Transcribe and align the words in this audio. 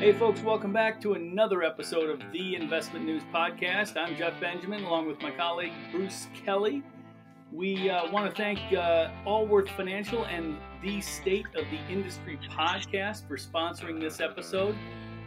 Hey, 0.00 0.14
folks, 0.14 0.40
welcome 0.40 0.72
back 0.72 0.98
to 1.02 1.12
another 1.12 1.62
episode 1.62 2.08
of 2.08 2.22
the 2.32 2.54
Investment 2.54 3.04
News 3.04 3.22
Podcast. 3.34 3.98
I'm 3.98 4.16
Jeff 4.16 4.32
Benjamin, 4.40 4.82
along 4.84 5.08
with 5.08 5.20
my 5.20 5.30
colleague 5.30 5.74
Bruce 5.92 6.26
Kelly. 6.32 6.82
We 7.52 7.90
uh, 7.90 8.10
want 8.10 8.30
to 8.30 8.34
thank 8.34 8.58
uh, 8.72 9.10
Allworth 9.26 9.68
Financial 9.76 10.24
and 10.24 10.56
the 10.82 11.02
State 11.02 11.44
of 11.54 11.66
the 11.70 11.78
Industry 11.92 12.38
podcast 12.50 13.28
for 13.28 13.36
sponsoring 13.36 14.00
this 14.00 14.20
episode. 14.22 14.74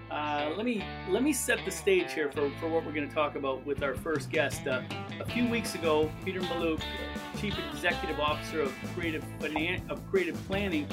Uh, 0.10 0.52
let 0.58 0.66
me 0.66 0.84
let 1.08 1.22
me 1.22 1.34
set 1.34 1.60
the 1.66 1.72
stage 1.72 2.12
here 2.12 2.32
for, 2.32 2.50
for 2.60 2.68
what 2.68 2.84
we're 2.84 2.94
going 2.94 3.08
to 3.08 3.14
talk 3.14 3.36
about 3.36 3.64
with 3.68 3.84
our 3.84 3.94
first 3.94 4.32
guest. 4.32 4.66
Uh, 4.66 4.82
a 5.20 5.26
few 5.26 5.48
weeks 5.48 5.76
ago, 5.76 6.12
Peter 6.26 6.42
Mallouk, 6.42 6.82
Chief 7.40 7.56
Executive 7.72 8.20
Officer 8.20 8.62
of 8.62 8.74
Creative 8.96 9.24
Finan- 9.40 9.88
of 9.92 10.02
Creative 10.10 10.48
Planning, 10.48 10.88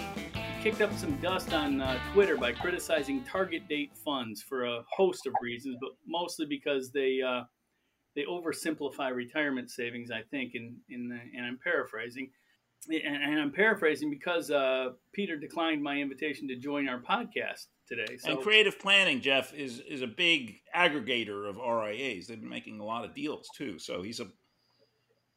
kicked 0.62 0.82
up 0.82 0.92
some 0.98 1.16
dust 1.16 1.54
on 1.54 1.80
uh, 1.80 1.98
Twitter 2.12 2.36
by 2.36 2.52
criticizing 2.52 3.24
target 3.24 3.66
date 3.66 3.92
funds 4.04 4.42
for 4.42 4.66
a 4.66 4.84
host 4.94 5.26
of 5.26 5.32
reasons, 5.40 5.76
but 5.80 5.92
mostly 6.06 6.44
because 6.44 6.92
they 6.92 7.20
uh, 7.26 7.44
they 8.14 8.24
oversimplify 8.24 9.14
retirement 9.14 9.70
savings. 9.70 10.10
I 10.10 10.20
think, 10.30 10.54
in 10.54 10.76
in 10.90 11.08
the, 11.08 11.18
and 11.34 11.46
I'm 11.46 11.58
paraphrasing, 11.64 12.30
and, 12.90 13.22
and 13.22 13.40
I'm 13.40 13.52
paraphrasing 13.52 14.10
because 14.10 14.50
uh, 14.50 14.90
Peter 15.14 15.38
declined 15.38 15.82
my 15.82 15.96
invitation 15.96 16.46
to 16.48 16.56
join 16.56 16.88
our 16.88 17.00
podcast 17.00 17.68
today. 17.88 18.18
So. 18.18 18.32
And 18.32 18.40
creative 18.42 18.78
planning, 18.78 19.22
Jeff, 19.22 19.54
is 19.54 19.80
is 19.88 20.02
a 20.02 20.06
big 20.06 20.56
aggregator 20.76 21.48
of 21.48 21.56
RIAs. 21.56 22.26
They've 22.26 22.40
been 22.40 22.50
making 22.50 22.80
a 22.80 22.84
lot 22.84 23.06
of 23.06 23.14
deals 23.14 23.48
too. 23.56 23.78
So 23.78 24.02
he's 24.02 24.20
a 24.20 24.26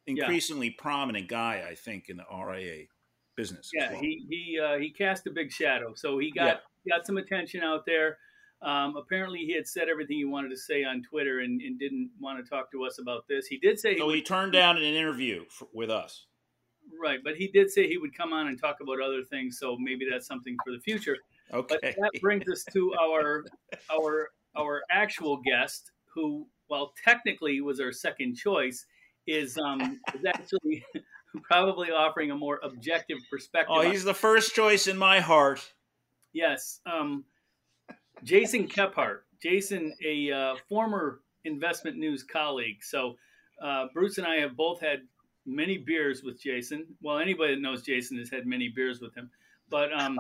increasingly 0.05 0.67
yeah. 0.67 0.81
prominent 0.81 1.29
guy, 1.29 1.65
I 1.65 1.75
think, 1.75 2.09
in 2.09 2.17
the 2.17 2.25
RIA 2.29 2.87
business. 3.35 3.69
Yeah, 3.73 3.91
well. 3.91 4.01
he 4.01 4.25
he 4.29 4.59
uh, 4.59 4.77
he 4.77 4.89
cast 4.89 5.27
a 5.27 5.31
big 5.31 5.51
shadow, 5.51 5.93
so 5.95 6.19
he 6.19 6.31
got 6.31 6.61
yeah. 6.85 6.97
got 6.97 7.05
some 7.05 7.17
attention 7.17 7.63
out 7.63 7.85
there. 7.85 8.17
Um, 8.61 8.95
apparently, 8.95 9.39
he 9.39 9.53
had 9.53 9.67
said 9.67 9.89
everything 9.89 10.17
he 10.17 10.25
wanted 10.25 10.49
to 10.49 10.57
say 10.57 10.85
on 10.85 11.03
Twitter 11.03 11.39
and, 11.39 11.61
and, 11.61 11.77
didn't 11.77 12.09
want 12.21 12.41
to 12.41 12.49
talk 12.49 12.71
to 12.71 12.85
us 12.85 12.97
about 12.97 13.27
this. 13.27 13.45
He 13.45 13.57
did 13.57 13.77
say 13.77 13.97
so. 13.97 14.07
He, 14.07 14.17
he 14.17 14.21
turned 14.21 14.53
down 14.53 14.77
an 14.77 14.83
interview 14.83 15.43
for, 15.49 15.67
with 15.73 15.89
us. 15.89 16.27
Right, 17.01 17.19
but 17.21 17.35
he 17.35 17.47
did 17.49 17.69
say 17.69 17.89
he 17.89 17.97
would 17.97 18.15
come 18.15 18.31
on 18.31 18.47
and 18.47 18.59
talk 18.59 18.77
about 18.81 19.01
other 19.01 19.21
things. 19.21 19.59
So 19.59 19.75
maybe 19.77 20.07
that's 20.09 20.27
something 20.27 20.55
for 20.63 20.71
the 20.71 20.79
future. 20.79 21.17
Okay. 21.53 21.77
But 21.81 21.81
that 21.81 22.21
brings 22.21 22.49
us 22.49 22.63
to 22.71 22.93
our 23.01 23.43
our 23.91 24.29
our 24.55 24.81
actual 24.89 25.41
guest, 25.43 25.91
who, 26.13 26.47
while 26.67 26.93
technically 27.03 27.59
was 27.59 27.81
our 27.81 27.91
second 27.91 28.35
choice, 28.35 28.85
is 29.27 29.57
um 29.57 29.99
is 30.13 30.25
actually 30.25 30.85
probably 31.43 31.89
offering 31.91 32.31
a 32.31 32.35
more 32.35 32.59
objective 32.63 33.17
perspective. 33.29 33.75
Oh, 33.75 33.81
he's 33.81 34.03
the 34.03 34.13
first 34.13 34.55
choice 34.55 34.87
in 34.87 34.97
my 34.97 35.19
heart. 35.19 35.73
Yes. 36.33 36.79
Um, 36.85 37.25
Jason 38.23 38.67
Kephart. 38.67 39.19
Jason, 39.41 39.93
a 40.05 40.31
uh, 40.31 40.55
former 40.69 41.19
investment 41.43 41.97
news 41.97 42.23
colleague. 42.23 42.81
So 42.81 43.15
uh, 43.61 43.87
Bruce 43.93 44.17
and 44.17 44.25
I 44.25 44.37
have 44.37 44.55
both 44.55 44.79
had 44.79 44.99
many 45.45 45.77
beers 45.77 46.23
with 46.23 46.41
Jason. 46.41 46.85
Well, 47.01 47.19
anybody 47.19 47.55
that 47.55 47.61
knows 47.61 47.83
Jason 47.83 48.17
has 48.17 48.29
had 48.29 48.45
many 48.45 48.69
beers 48.69 49.01
with 49.01 49.13
him. 49.15 49.29
But 49.69 49.91
um, 49.93 50.19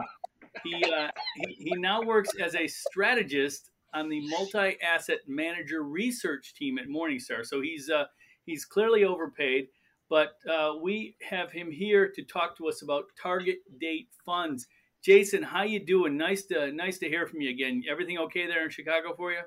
he, 0.63 0.83
uh, 0.83 1.07
he, 1.37 1.53
he 1.53 1.75
now 1.75 2.01
works 2.01 2.31
as 2.41 2.55
a 2.55 2.67
strategist 2.67 3.71
on 3.93 4.09
the 4.09 4.19
multi-asset 4.27 5.19
manager 5.27 5.83
research 5.83 6.53
team 6.55 6.77
at 6.77 6.87
Morningstar. 6.87 7.45
So 7.45 7.61
he's 7.61 7.89
uh, 7.89 8.05
he's 8.45 8.65
clearly 8.65 9.03
overpaid. 9.03 9.67
But 10.13 10.37
uh, 10.47 10.73
we 10.79 11.15
have 11.27 11.51
him 11.51 11.71
here 11.71 12.07
to 12.07 12.21
talk 12.21 12.55
to 12.59 12.67
us 12.67 12.83
about 12.83 13.05
target 13.19 13.57
date 13.81 14.09
funds. 14.23 14.67
Jason, 15.03 15.41
how 15.41 15.63
you 15.63 15.83
doing? 15.83 16.17
Nice 16.17 16.43
to 16.45 16.71
nice 16.71 16.99
to 16.99 17.09
hear 17.09 17.25
from 17.25 17.41
you 17.41 17.49
again. 17.49 17.81
Everything 17.89 18.19
okay 18.19 18.45
there 18.45 18.63
in 18.63 18.69
Chicago 18.69 19.15
for 19.17 19.31
you? 19.31 19.39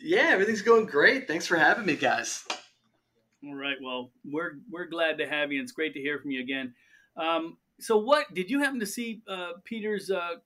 Yeah, 0.00 0.28
everything's 0.30 0.62
going 0.62 0.86
great. 0.86 1.28
Thanks 1.28 1.46
for 1.46 1.56
having 1.56 1.84
me, 1.84 1.96
guys. 1.96 2.46
All 3.44 3.54
right. 3.54 3.76
Well, 3.84 4.10
we're 4.24 4.60
we're 4.70 4.86
glad 4.86 5.18
to 5.18 5.28
have 5.28 5.52
you. 5.52 5.60
It's 5.60 5.72
great 5.72 5.92
to 5.92 6.00
hear 6.00 6.18
from 6.18 6.30
you 6.30 6.40
again. 6.40 6.72
Um, 7.18 7.58
so, 7.78 7.98
what 7.98 8.32
did 8.32 8.48
you 8.48 8.60
happen 8.60 8.80
to 8.80 8.86
see 8.86 9.20
uh, 9.28 9.52
Peter's 9.66 10.10
uh, 10.10 10.36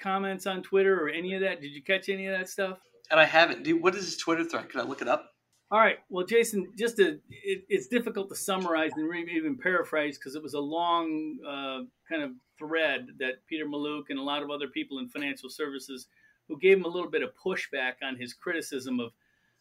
comments 0.00 0.48
on 0.48 0.64
Twitter 0.64 1.00
or 1.00 1.08
any 1.08 1.34
of 1.34 1.42
that? 1.42 1.60
Did 1.60 1.70
you 1.70 1.82
catch 1.84 2.08
any 2.08 2.26
of 2.26 2.36
that 2.36 2.48
stuff? 2.48 2.78
And 3.08 3.20
I 3.20 3.24
haven't. 3.24 3.62
Dude, 3.62 3.80
what 3.84 3.94
is 3.94 4.06
his 4.06 4.16
Twitter 4.16 4.42
thread? 4.42 4.68
Can 4.68 4.80
I 4.80 4.82
look 4.82 5.00
it 5.00 5.06
up? 5.06 5.30
All 5.72 5.78
right. 5.78 5.98
Well, 6.08 6.26
Jason, 6.26 6.72
just 6.76 6.96
to, 6.96 7.20
it, 7.30 7.64
it's 7.68 7.86
difficult 7.86 8.28
to 8.30 8.34
summarize 8.34 8.90
and 8.96 9.28
even 9.28 9.56
paraphrase 9.56 10.18
because 10.18 10.34
it 10.34 10.42
was 10.42 10.54
a 10.54 10.60
long 10.60 11.38
uh, 11.46 11.80
kind 12.08 12.22
of 12.24 12.32
thread 12.58 13.06
that 13.20 13.46
Peter 13.46 13.66
Mallouk 13.66 14.10
and 14.10 14.18
a 14.18 14.22
lot 14.22 14.42
of 14.42 14.50
other 14.50 14.66
people 14.66 14.98
in 14.98 15.08
financial 15.08 15.48
services 15.48 16.08
who 16.48 16.58
gave 16.58 16.78
him 16.78 16.84
a 16.84 16.88
little 16.88 17.08
bit 17.08 17.22
of 17.22 17.30
pushback 17.36 17.94
on 18.02 18.16
his 18.16 18.34
criticism 18.34 18.98
of, 18.98 19.12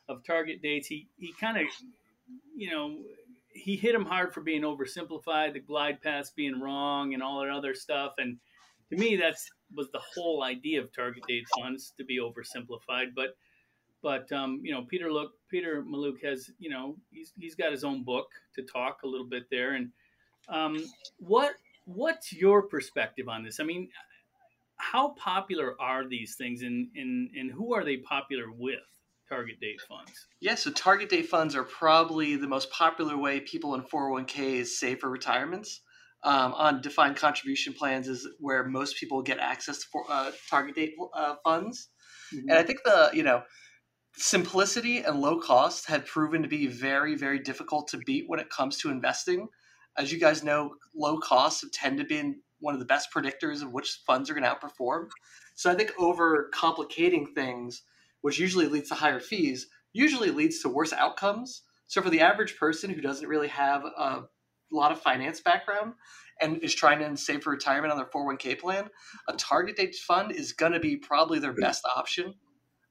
of 0.08 0.24
target 0.24 0.64
dates. 0.64 0.88
He, 0.88 1.08
he 1.20 1.32
kind 1.40 1.58
of, 1.58 1.66
you 2.56 2.72
know, 2.72 2.98
he 3.54 3.76
hit 3.76 3.94
him 3.94 4.06
hard 4.06 4.34
for 4.34 4.42
being 4.42 4.64
oversimplified, 4.64 5.54
the 5.54 5.60
glide 5.60 6.02
paths 6.02 6.32
being 6.36 6.60
wrong, 6.60 7.14
and 7.14 7.22
all 7.22 7.42
that 7.42 7.52
other 7.52 7.76
stuff. 7.76 8.14
And 8.18 8.38
to 8.90 8.98
me, 8.98 9.16
that's 9.16 9.48
was 9.76 9.92
the 9.92 10.02
whole 10.16 10.42
idea 10.42 10.82
of 10.82 10.92
target 10.92 11.24
date 11.28 11.46
funds 11.60 11.94
to 12.00 12.04
be 12.04 12.20
oversimplified. 12.20 13.14
But 13.16 13.36
but 14.02 14.32
um, 14.32 14.62
you 14.64 14.74
know, 14.74 14.84
Peter 14.84 15.12
look 15.12 15.34
Peter 15.50 15.84
Mallouk 15.84 16.22
has 16.24 16.50
you 16.60 16.70
know 16.70 16.96
he's 17.12 17.34
he's 17.38 17.56
got 17.56 17.72
his 17.72 17.84
own 17.84 18.04
book 18.04 18.28
to 18.56 18.64
talk 18.64 19.00
a 19.04 19.08
little 19.08 19.28
bit 19.28 19.44
there. 19.52 19.74
And 19.74 19.90
um, 20.48 20.84
what 21.18 21.54
what's 21.86 22.32
your 22.32 22.64
perspective 22.64 23.28
on 23.28 23.44
this? 23.44 23.60
I 23.60 23.64
mean, 23.64 23.90
how 24.78 25.10
popular 25.10 25.76
are 25.80 26.08
these 26.08 26.36
things, 26.36 26.62
and 26.62 26.88
and 26.96 27.30
and 27.36 27.52
who 27.52 27.74
are 27.74 27.84
they 27.84 27.98
popular 27.98 28.52
with? 28.52 28.80
Target 29.28 29.60
date 29.60 29.80
funds. 29.88 30.26
Yeah, 30.40 30.56
so 30.56 30.72
target 30.72 31.10
date 31.10 31.28
funds 31.28 31.56
are 31.56 31.64
probably 31.64 32.36
the 32.36 32.48
most 32.48 32.72
popular 32.72 33.16
way 33.16 33.40
people 33.40 33.76
in 33.76 33.84
401ks 33.84 34.66
save 34.70 35.02
for 35.02 35.10
retirements. 35.12 35.82
Um, 36.24 36.54
on 36.56 36.82
defined 36.82 37.16
contribution 37.16 37.74
plans 37.74 38.08
is 38.08 38.28
where 38.40 38.66
most 38.66 38.98
people 38.98 39.22
get 39.22 39.38
access 39.38 39.78
to 39.78 39.86
for, 39.92 40.04
uh, 40.10 40.32
target 40.50 40.74
date 40.74 40.96
uh, 41.14 41.36
funds. 41.44 41.90
Mm-hmm. 42.34 42.50
And 42.50 42.58
I 42.58 42.64
think 42.64 42.80
the 42.84 43.12
you 43.14 43.22
know 43.22 43.44
simplicity 44.20 45.00
and 45.00 45.22
low 45.22 45.40
cost 45.40 45.88
have 45.88 46.06
proven 46.06 46.42
to 46.42 46.48
be 46.48 46.68
very, 46.68 47.16
very 47.16 47.40
difficult 47.40 47.88
to 47.90 47.98
beat 47.98 48.26
when 48.28 48.40
it 48.40 48.50
comes 48.50 48.78
to 48.78 48.92
investing. 48.92 49.48
As 49.98 50.12
you 50.12 50.20
guys 50.20 50.44
know, 50.44 50.76
low 50.96 51.20
costs 51.20 51.62
have 51.62 51.72
tend 51.72 51.98
to 51.98 52.04
be 52.04 52.36
one 52.60 52.74
of 52.74 52.80
the 52.80 52.86
best 52.86 53.10
predictors 53.16 53.62
of 53.64 53.72
which 53.72 54.02
funds 54.06 54.30
are 54.30 54.34
going 54.34 54.44
to 54.44 54.50
outperform. 54.50 55.08
So 55.56 55.72
I 55.72 55.76
think 55.76 55.94
over 55.98 56.50
complicating 56.54 57.28
things, 57.34 57.84
which 58.22 58.40
usually 58.40 58.68
leads 58.68 58.90
to 58.90 58.96
higher 58.96 59.20
fees, 59.20 59.68
usually 59.94 60.32
leads 60.32 60.62
to 60.62 60.70
worse 60.70 60.94
outcomes. 60.94 61.64
So 61.88 62.02
for 62.02 62.10
the 62.10 62.22
average 62.22 62.58
person 62.58 62.90
who 62.90 63.02
doesn't 63.02 63.28
really 63.28 63.48
have 63.48 63.84
a 63.86 64.24
lot 64.72 64.92
of 64.92 65.02
finance 65.02 65.40
background 65.40 65.94
and 66.42 66.58
is 66.64 66.76
trying 66.76 67.00
to 67.00 67.18
save 67.18 67.44
for 67.44 67.52
retirement 67.52 67.92
on 67.92 67.98
their 67.98 68.06
401k 68.06 68.60
plan, 68.60 68.90
a 69.28 69.34
target 69.34 69.78
date 69.78 69.96
fund 69.96 70.32
is 70.32 70.54
going 70.54 70.74
to 70.74 70.80
be 70.80 70.98
probably 70.98 71.40
their 71.40 71.54
best 71.54 71.84
option 71.96 72.36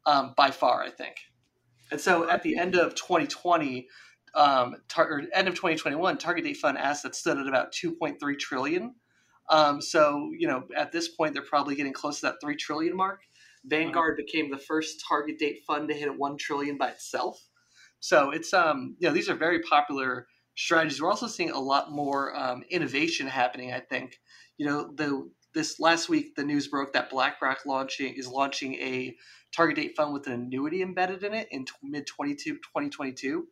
um, 0.08 0.32
by 0.36 0.50
far, 0.50 0.82
I 0.82 0.90
think. 0.90 1.16
And 1.90 2.00
so 2.00 2.28
at 2.28 2.42
the 2.42 2.56
end 2.56 2.74
of 2.76 2.94
2020, 2.94 3.88
um, 4.34 4.76
tar- 4.88 5.22
end 5.34 5.48
of 5.48 5.54
2021, 5.54 6.18
target 6.18 6.44
date 6.44 6.56
fund 6.56 6.78
assets 6.78 7.18
stood 7.18 7.38
at 7.38 7.46
about 7.46 7.72
2.3 7.72 8.38
trillion. 8.38 8.94
Um, 9.50 9.80
so 9.80 10.30
you 10.38 10.48
know, 10.48 10.64
at 10.76 10.92
this 10.92 11.08
point, 11.08 11.34
they're 11.34 11.42
probably 11.42 11.74
getting 11.74 11.92
close 11.92 12.20
to 12.20 12.26
that 12.26 12.36
three 12.40 12.56
trillion 12.56 12.96
mark. 12.96 13.20
Vanguard 13.64 14.16
became 14.16 14.50
the 14.50 14.58
first 14.58 15.02
target 15.06 15.38
date 15.38 15.60
fund 15.66 15.88
to 15.88 15.94
hit 15.94 16.16
one 16.16 16.36
trillion 16.36 16.78
by 16.78 16.88
itself. 16.88 17.42
So 18.00 18.30
it's 18.30 18.52
um, 18.52 18.96
you 18.98 19.08
know, 19.08 19.14
these 19.14 19.28
are 19.28 19.34
very 19.34 19.60
popular 19.60 20.26
strategies. 20.56 21.00
We're 21.00 21.10
also 21.10 21.26
seeing 21.26 21.50
a 21.50 21.58
lot 21.58 21.90
more 21.90 22.36
um, 22.36 22.62
innovation 22.70 23.26
happening. 23.26 23.72
I 23.72 23.80
think 23.80 24.18
you 24.58 24.66
know 24.66 24.90
the 24.94 25.30
this 25.58 25.80
last 25.80 26.08
week 26.08 26.36
the 26.36 26.44
news 26.44 26.68
broke 26.68 26.92
that 26.92 27.10
BlackRock 27.10 27.66
launching 27.66 28.14
is 28.14 28.28
launching 28.28 28.74
a 28.74 29.16
target 29.52 29.74
date 29.74 29.96
fund 29.96 30.12
with 30.12 30.28
an 30.28 30.34
annuity 30.34 30.82
embedded 30.82 31.24
in 31.24 31.34
it 31.34 31.48
in 31.50 31.64
t- 31.64 31.72
mid 31.82 32.06
2022. 32.06 33.44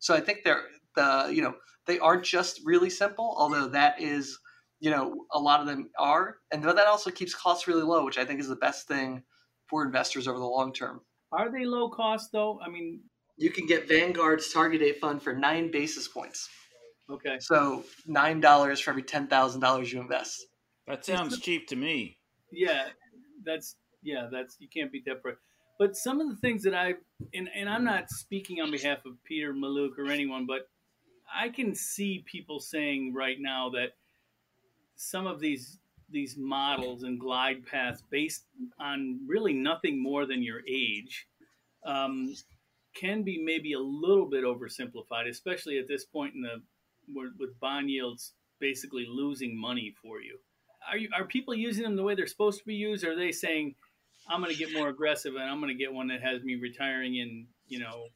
So 0.00 0.12
I 0.12 0.18
think 0.18 0.40
they're 0.42 0.64
the 0.96 1.30
you 1.32 1.40
know 1.40 1.54
they 1.86 2.00
aren't 2.00 2.24
just 2.24 2.60
really 2.64 2.90
simple, 2.90 3.36
although 3.38 3.68
that 3.68 4.00
is 4.00 4.36
you 4.80 4.90
know 4.90 5.24
a 5.32 5.38
lot 5.38 5.60
of 5.60 5.68
them 5.68 5.88
are, 6.00 6.38
and 6.52 6.64
that 6.64 6.86
also 6.88 7.12
keeps 7.12 7.32
costs 7.32 7.68
really 7.68 7.84
low, 7.84 8.04
which 8.04 8.18
I 8.18 8.24
think 8.24 8.40
is 8.40 8.48
the 8.48 8.56
best 8.56 8.88
thing 8.88 9.22
for 9.68 9.84
investors 9.84 10.26
over 10.26 10.40
the 10.40 10.44
long 10.44 10.72
term. 10.72 11.00
Are 11.30 11.48
they 11.48 11.64
low 11.64 11.90
cost 11.90 12.30
though? 12.32 12.58
I 12.60 12.70
mean, 12.70 13.02
you 13.36 13.50
can 13.50 13.66
get 13.66 13.88
Vanguard's 13.88 14.52
target 14.52 14.80
date 14.80 15.00
fund 15.00 15.22
for 15.22 15.32
nine 15.32 15.70
basis 15.70 16.08
points. 16.08 16.48
Okay. 17.08 17.36
So 17.38 17.84
nine 18.04 18.40
dollars 18.40 18.80
for 18.80 18.90
every 18.90 19.04
ten 19.04 19.28
thousand 19.28 19.60
dollars 19.60 19.92
you 19.92 20.00
invest. 20.00 20.44
That 20.86 21.04
sounds 21.04 21.38
cheap 21.38 21.68
to 21.68 21.76
me. 21.76 22.18
Yeah, 22.50 22.88
that's 23.44 23.76
yeah, 24.02 24.28
that's 24.30 24.56
you 24.58 24.68
can't 24.68 24.90
beat 24.90 25.04
that 25.06 25.22
price. 25.22 25.36
But 25.78 25.96
some 25.96 26.20
of 26.20 26.28
the 26.28 26.36
things 26.36 26.62
that 26.64 26.74
I 26.74 26.94
and, 27.34 27.48
and 27.54 27.68
I'm 27.68 27.84
not 27.84 28.10
speaking 28.10 28.60
on 28.60 28.70
behalf 28.70 29.04
of 29.06 29.22
Peter 29.24 29.52
Mallouk 29.52 29.98
or 29.98 30.10
anyone, 30.10 30.46
but 30.46 30.68
I 31.34 31.48
can 31.48 31.74
see 31.74 32.24
people 32.30 32.60
saying 32.60 33.14
right 33.14 33.38
now 33.40 33.70
that 33.70 33.94
some 34.96 35.26
of 35.26 35.40
these 35.40 35.78
these 36.10 36.36
models 36.36 37.04
and 37.04 37.18
glide 37.18 37.64
paths 37.66 38.02
based 38.10 38.44
on 38.78 39.20
really 39.26 39.54
nothing 39.54 40.02
more 40.02 40.26
than 40.26 40.42
your 40.42 40.60
age 40.68 41.26
um, 41.86 42.34
can 42.94 43.22
be 43.22 43.42
maybe 43.42 43.72
a 43.72 43.80
little 43.80 44.26
bit 44.26 44.44
oversimplified, 44.44 45.28
especially 45.28 45.78
at 45.78 45.88
this 45.88 46.04
point 46.04 46.34
in 46.34 46.42
the 46.42 46.62
with 47.14 47.58
bond 47.60 47.90
yields 47.90 48.34
basically 48.60 49.06
losing 49.08 49.58
money 49.58 49.94
for 50.02 50.20
you. 50.20 50.38
Are 50.90 50.96
you 50.96 51.08
are 51.16 51.24
people 51.24 51.54
using 51.54 51.84
them 51.84 51.96
the 51.96 52.02
way 52.02 52.14
they're 52.14 52.26
supposed 52.26 52.58
to 52.60 52.64
be 52.64 52.74
used? 52.74 53.04
Or 53.04 53.12
are 53.12 53.16
they 53.16 53.32
saying, 53.32 53.74
"I'm 54.28 54.40
going 54.40 54.52
to 54.52 54.58
get 54.58 54.72
more 54.72 54.88
aggressive 54.88 55.34
and 55.34 55.44
I'm 55.44 55.60
going 55.60 55.76
to 55.76 55.78
get 55.78 55.92
one 55.92 56.08
that 56.08 56.22
has 56.22 56.42
me 56.42 56.56
retiring 56.56 57.16
in 57.16 57.46
you 57.68 57.78
know 57.78 58.06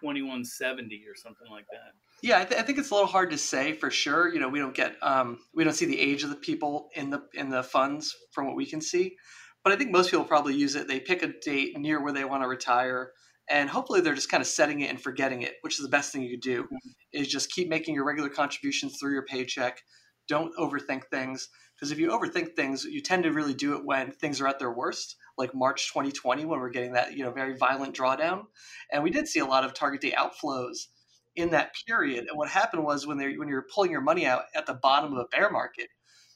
2170 0.00 1.04
or 1.08 1.16
something 1.16 1.48
like 1.50 1.66
that?" 1.72 1.92
Yeah, 2.22 2.40
I, 2.40 2.44
th- 2.44 2.60
I, 2.60 2.62
think 2.62 2.78
it's 2.78 2.90
a 2.90 2.94
little 2.94 3.08
hard 3.08 3.30
to 3.30 3.38
say 3.38 3.72
for 3.72 3.90
sure. 3.90 4.32
You 4.32 4.40
know, 4.40 4.48
we 4.48 4.58
don't 4.58 4.74
get 4.74 4.96
um, 5.02 5.38
we 5.54 5.64
don't 5.64 5.72
see 5.72 5.86
the 5.86 5.98
age 5.98 6.22
of 6.22 6.30
the 6.30 6.36
people 6.36 6.90
in 6.94 7.10
the 7.10 7.22
in 7.34 7.48
the 7.48 7.62
funds 7.62 8.14
from 8.32 8.46
what 8.46 8.56
we 8.56 8.66
can 8.66 8.80
see, 8.80 9.16
but 9.64 9.72
I 9.72 9.76
think 9.76 9.90
most 9.90 10.10
people 10.10 10.24
probably 10.24 10.54
use 10.54 10.74
it. 10.74 10.86
They 10.86 11.00
pick 11.00 11.22
a 11.22 11.32
date 11.42 11.78
near 11.78 12.02
where 12.02 12.12
they 12.12 12.24
want 12.24 12.42
to 12.42 12.48
retire, 12.48 13.12
and 13.48 13.70
hopefully 13.70 14.00
they're 14.00 14.14
just 14.14 14.30
kind 14.30 14.40
of 14.42 14.46
setting 14.46 14.80
it 14.80 14.90
and 14.90 15.00
forgetting 15.00 15.42
it, 15.42 15.54
which 15.62 15.78
is 15.78 15.84
the 15.84 15.90
best 15.90 16.12
thing 16.12 16.22
you 16.22 16.30
could 16.30 16.42
do. 16.42 16.68
Is 17.12 17.28
just 17.28 17.50
keep 17.50 17.68
making 17.68 17.94
your 17.94 18.04
regular 18.04 18.28
contributions 18.28 18.98
through 18.98 19.12
your 19.12 19.24
paycheck. 19.24 19.80
Don't 20.28 20.54
overthink 20.56 21.02
things 21.10 21.48
because 21.80 21.92
if 21.92 21.98
you 21.98 22.10
overthink 22.10 22.54
things, 22.54 22.84
you 22.84 23.00
tend 23.00 23.22
to 23.22 23.32
really 23.32 23.54
do 23.54 23.74
it 23.74 23.84
when 23.86 24.10
things 24.10 24.38
are 24.40 24.46
at 24.46 24.58
their 24.58 24.70
worst, 24.70 25.16
like 25.38 25.54
March 25.54 25.88
2020 25.88 26.44
when 26.44 26.60
we're 26.60 26.68
getting 26.68 26.92
that 26.92 27.16
you 27.16 27.24
know 27.24 27.30
very 27.30 27.56
violent 27.56 27.96
drawdown, 27.96 28.44
and 28.92 29.02
we 29.02 29.10
did 29.10 29.26
see 29.26 29.40
a 29.40 29.46
lot 29.46 29.64
of 29.64 29.72
target 29.72 30.02
date 30.02 30.14
outflows 30.14 30.88
in 31.36 31.50
that 31.50 31.74
period. 31.86 32.26
And 32.28 32.36
what 32.36 32.50
happened 32.50 32.84
was 32.84 33.06
when 33.06 33.16
they 33.16 33.36
when 33.36 33.48
you're 33.48 33.66
pulling 33.74 33.90
your 33.90 34.02
money 34.02 34.26
out 34.26 34.42
at 34.54 34.66
the 34.66 34.74
bottom 34.74 35.12
of 35.12 35.18
a 35.18 35.28
bear 35.28 35.50
market, 35.50 35.88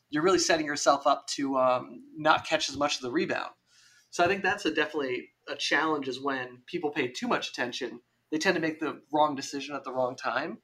you're 0.08 0.22
really 0.22 0.38
setting 0.38 0.64
yourself 0.64 1.06
up 1.06 1.26
to 1.28 1.58
um, 1.58 2.02
not 2.16 2.46
catch 2.46 2.70
as 2.70 2.76
much 2.76 2.96
of 2.96 3.02
the 3.02 3.10
rebound. 3.10 3.50
So 4.10 4.24
I 4.24 4.28
think 4.28 4.42
that's 4.42 4.64
a 4.64 4.72
definitely 4.72 5.28
a 5.48 5.56
challenge 5.56 6.08
is 6.08 6.20
when 6.20 6.62
people 6.66 6.90
pay 6.90 7.08
too 7.08 7.28
much 7.28 7.50
attention, 7.50 8.00
they 8.30 8.38
tend 8.38 8.54
to 8.54 8.60
make 8.62 8.80
the 8.80 9.02
wrong 9.12 9.34
decision 9.34 9.74
at 9.76 9.84
the 9.84 9.92
wrong 9.92 10.16
time. 10.16 10.58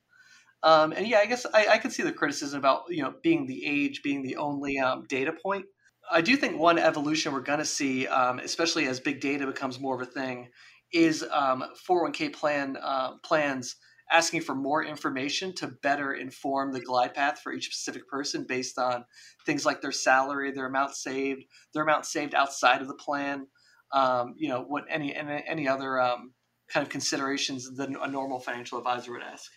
Um, 0.62 0.92
and 0.92 1.06
yeah, 1.06 1.18
I 1.18 1.26
guess 1.26 1.46
I, 1.52 1.66
I 1.84 1.88
see 1.88 2.02
the 2.02 2.12
criticism 2.12 2.58
about 2.58 2.84
you 2.88 3.02
know 3.02 3.14
being 3.22 3.46
the 3.46 3.64
age 3.64 4.02
being 4.02 4.22
the 4.22 4.36
only 4.36 4.78
um, 4.78 5.04
data 5.08 5.32
point. 5.32 5.66
I 6.10 6.20
do 6.20 6.36
think 6.36 6.58
one 6.58 6.78
evolution 6.78 7.32
we're 7.32 7.40
going 7.40 7.60
to 7.60 7.64
see, 7.64 8.06
um, 8.08 8.40
especially 8.40 8.86
as 8.86 9.00
big 9.00 9.20
data 9.20 9.46
becomes 9.46 9.78
more 9.78 9.94
of 9.94 10.06
a 10.06 10.10
thing, 10.10 10.48
is 10.92 11.24
401k 11.24 12.26
um, 12.26 12.32
plan 12.32 12.76
uh, 12.82 13.12
plans 13.24 13.76
asking 14.12 14.40
for 14.40 14.56
more 14.56 14.84
information 14.84 15.54
to 15.54 15.68
better 15.82 16.14
inform 16.14 16.72
the 16.72 16.80
glide 16.80 17.14
path 17.14 17.40
for 17.40 17.52
each 17.52 17.66
specific 17.66 18.08
person 18.08 18.44
based 18.44 18.76
on 18.76 19.04
things 19.46 19.64
like 19.64 19.80
their 19.80 19.92
salary, 19.92 20.50
their 20.50 20.66
amount 20.66 20.96
saved, 20.96 21.44
their 21.74 21.84
amount 21.84 22.04
saved 22.04 22.34
outside 22.34 22.82
of 22.82 22.88
the 22.88 22.94
plan, 22.94 23.46
um, 23.92 24.34
you 24.36 24.48
know, 24.48 24.62
what 24.62 24.84
any 24.90 25.14
any, 25.14 25.44
any 25.46 25.68
other 25.68 26.00
kind 26.70 26.84
of 26.84 26.90
considerations 26.90 27.70
that 27.76 27.88
a 27.88 28.08
normal 28.08 28.40
financial 28.40 28.78
advisor 28.78 29.12
would 29.12 29.22
ask. 29.22 29.50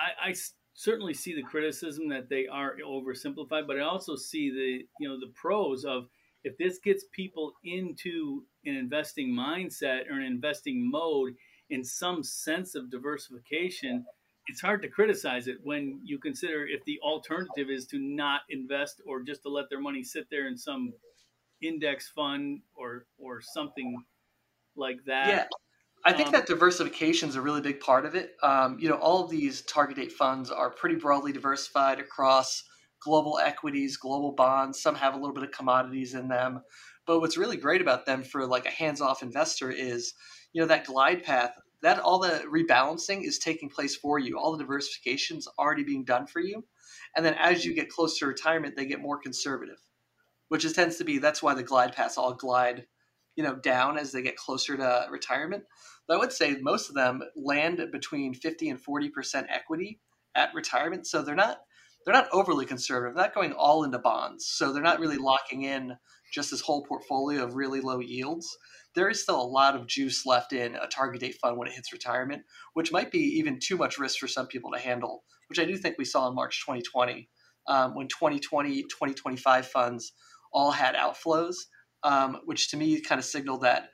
I, 0.00 0.30
I 0.30 0.34
certainly 0.74 1.14
see 1.14 1.34
the 1.34 1.42
criticism 1.42 2.08
that 2.08 2.28
they 2.28 2.46
are 2.46 2.76
oversimplified, 2.86 3.66
but 3.66 3.78
I 3.78 3.82
also 3.82 4.16
see 4.16 4.50
the 4.50 4.84
you 4.98 5.08
know 5.08 5.18
the 5.20 5.32
pros 5.34 5.84
of 5.84 6.08
if 6.42 6.56
this 6.56 6.78
gets 6.78 7.04
people 7.12 7.52
into 7.64 8.44
an 8.64 8.74
investing 8.74 9.28
mindset 9.28 10.08
or 10.10 10.14
an 10.14 10.22
investing 10.22 10.90
mode 10.90 11.34
in 11.68 11.84
some 11.84 12.22
sense 12.22 12.74
of 12.74 12.90
diversification, 12.90 14.04
it's 14.46 14.60
hard 14.60 14.82
to 14.82 14.88
criticize 14.88 15.48
it 15.48 15.58
when 15.62 16.00
you 16.02 16.18
consider 16.18 16.66
if 16.66 16.82
the 16.84 16.98
alternative 17.02 17.68
is 17.70 17.86
to 17.86 17.98
not 17.98 18.40
invest 18.48 19.02
or 19.06 19.22
just 19.22 19.42
to 19.42 19.48
let 19.48 19.68
their 19.68 19.80
money 19.80 20.02
sit 20.02 20.26
there 20.30 20.48
in 20.48 20.56
some 20.56 20.92
index 21.62 22.08
fund 22.08 22.60
or 22.74 23.06
or 23.18 23.40
something 23.40 24.02
like 24.76 24.98
that. 25.06 25.28
Yeah. 25.28 25.44
I 26.04 26.12
think 26.12 26.28
um, 26.28 26.32
that 26.32 26.46
diversification 26.46 27.28
is 27.28 27.36
a 27.36 27.42
really 27.42 27.60
big 27.60 27.80
part 27.80 28.06
of 28.06 28.14
it. 28.14 28.36
Um, 28.42 28.78
you 28.80 28.88
know, 28.88 28.96
all 28.96 29.24
of 29.24 29.30
these 29.30 29.62
target 29.62 29.96
date 29.96 30.12
funds 30.12 30.50
are 30.50 30.70
pretty 30.70 30.96
broadly 30.96 31.32
diversified 31.32 32.00
across 32.00 32.64
global 33.02 33.38
equities, 33.38 33.96
global 33.96 34.32
bonds. 34.32 34.80
Some 34.80 34.94
have 34.94 35.14
a 35.14 35.18
little 35.18 35.34
bit 35.34 35.44
of 35.44 35.50
commodities 35.50 36.14
in 36.14 36.28
them. 36.28 36.62
But 37.06 37.20
what's 37.20 37.36
really 37.36 37.56
great 37.56 37.80
about 37.80 38.06
them 38.06 38.22
for 38.22 38.46
like 38.46 38.66
a 38.66 38.70
hands-off 38.70 39.22
investor 39.22 39.70
is 39.70 40.14
you 40.52 40.60
know 40.60 40.66
that 40.68 40.86
glide 40.86 41.22
path 41.22 41.54
that 41.82 41.98
all 41.98 42.18
the 42.18 42.44
rebalancing 42.52 43.24
is 43.24 43.38
taking 43.38 43.68
place 43.68 43.96
for 43.96 44.18
you 44.18 44.38
all 44.38 44.52
the 44.52 44.62
diversification 44.62 45.36
is 45.36 45.48
already 45.58 45.84
being 45.84 46.04
done 46.04 46.26
for 46.26 46.40
you 46.40 46.64
and 47.16 47.24
then 47.24 47.34
as 47.34 47.64
you 47.64 47.74
get 47.74 47.88
close 47.88 48.18
to 48.18 48.26
retirement 48.26 48.76
they 48.76 48.86
get 48.86 49.00
more 49.00 49.18
conservative 49.18 49.78
which 50.48 50.64
is, 50.64 50.72
tends 50.72 50.96
to 50.96 51.04
be 51.04 51.18
that's 51.18 51.42
why 51.42 51.54
the 51.54 51.62
glide 51.62 51.94
paths 51.94 52.18
all 52.18 52.34
glide 52.34 52.86
you 53.40 53.46
know 53.46 53.54
down 53.54 53.96
as 53.96 54.12
they 54.12 54.20
get 54.20 54.36
closer 54.36 54.76
to 54.76 55.06
retirement. 55.10 55.64
But 56.06 56.16
i 56.16 56.18
would 56.18 56.32
say 56.32 56.58
most 56.60 56.90
of 56.90 56.94
them 56.94 57.22
land 57.34 57.82
between 57.90 58.34
50 58.34 58.68
and 58.68 58.78
40% 58.78 59.46
equity 59.48 59.98
at 60.34 60.52
retirement. 60.54 61.06
So 61.06 61.22
they're 61.22 61.34
not 61.34 61.60
they're 62.04 62.14
not 62.14 62.28
overly 62.32 62.66
conservative 62.66 63.14
they're 63.14 63.24
not 63.24 63.34
going 63.34 63.54
all 63.54 63.82
into 63.82 63.98
bonds. 63.98 64.44
So 64.46 64.74
they're 64.74 64.82
not 64.82 65.00
really 65.00 65.16
locking 65.16 65.62
in 65.62 65.96
just 66.34 66.50
this 66.50 66.60
whole 66.60 66.84
portfolio 66.84 67.42
of 67.42 67.54
really 67.54 67.80
low 67.80 68.00
yields. 68.00 68.58
There 68.94 69.08
is 69.08 69.22
still 69.22 69.40
a 69.40 69.42
lot 69.42 69.74
of 69.74 69.86
juice 69.86 70.26
left 70.26 70.52
in 70.52 70.74
a 70.74 70.86
target 70.86 71.22
date 71.22 71.38
fund 71.40 71.56
when 71.56 71.68
it 71.68 71.74
hits 71.74 71.94
retirement, 71.94 72.42
which 72.74 72.92
might 72.92 73.10
be 73.10 73.20
even 73.38 73.58
too 73.58 73.78
much 73.78 73.98
risk 73.98 74.18
for 74.18 74.28
some 74.28 74.48
people 74.48 74.70
to 74.72 74.78
handle, 74.78 75.24
which 75.48 75.58
I 75.58 75.64
do 75.64 75.78
think 75.78 75.96
we 75.96 76.04
saw 76.04 76.28
in 76.28 76.34
March 76.34 76.62
2020 76.66 77.30
um, 77.68 77.94
when 77.94 78.08
2020, 78.08 78.82
2025 78.82 79.66
funds 79.66 80.12
all 80.52 80.72
had 80.72 80.94
outflows, 80.94 81.54
um, 82.02 82.40
which 82.44 82.70
to 82.70 82.76
me 82.76 83.00
kind 83.00 83.18
of 83.18 83.24
signaled 83.24 83.62
that 83.62 83.90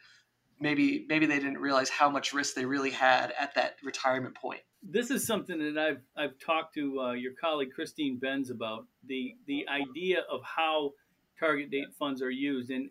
maybe 0.61 1.05
maybe 1.09 1.27
they 1.27 1.39
didn't 1.39 1.59
realize 1.59 1.89
how 1.89 2.11
much 2.11 2.33
risk 2.33 2.55
they 2.55 2.65
really 2.65 2.91
had 2.91 3.33
at 3.39 3.55
that 3.55 3.77
retirement 3.83 4.35
point. 4.35 4.61
This 4.83 5.11
is 5.11 5.27
something 5.27 5.59
that 5.59 5.79
I've 5.79 6.03
I've 6.17 6.39
talked 6.39 6.75
to 6.75 7.01
uh, 7.01 7.13
your 7.13 7.33
colleague 7.41 7.73
Christine 7.75 8.19
Benz 8.19 8.51
about 8.51 8.87
the 9.07 9.35
the 9.47 9.67
idea 9.69 10.21
of 10.31 10.41
how 10.43 10.93
target 11.39 11.71
date 11.71 11.89
funds 11.99 12.23
are 12.23 12.31
used, 12.31 12.71
and 12.71 12.89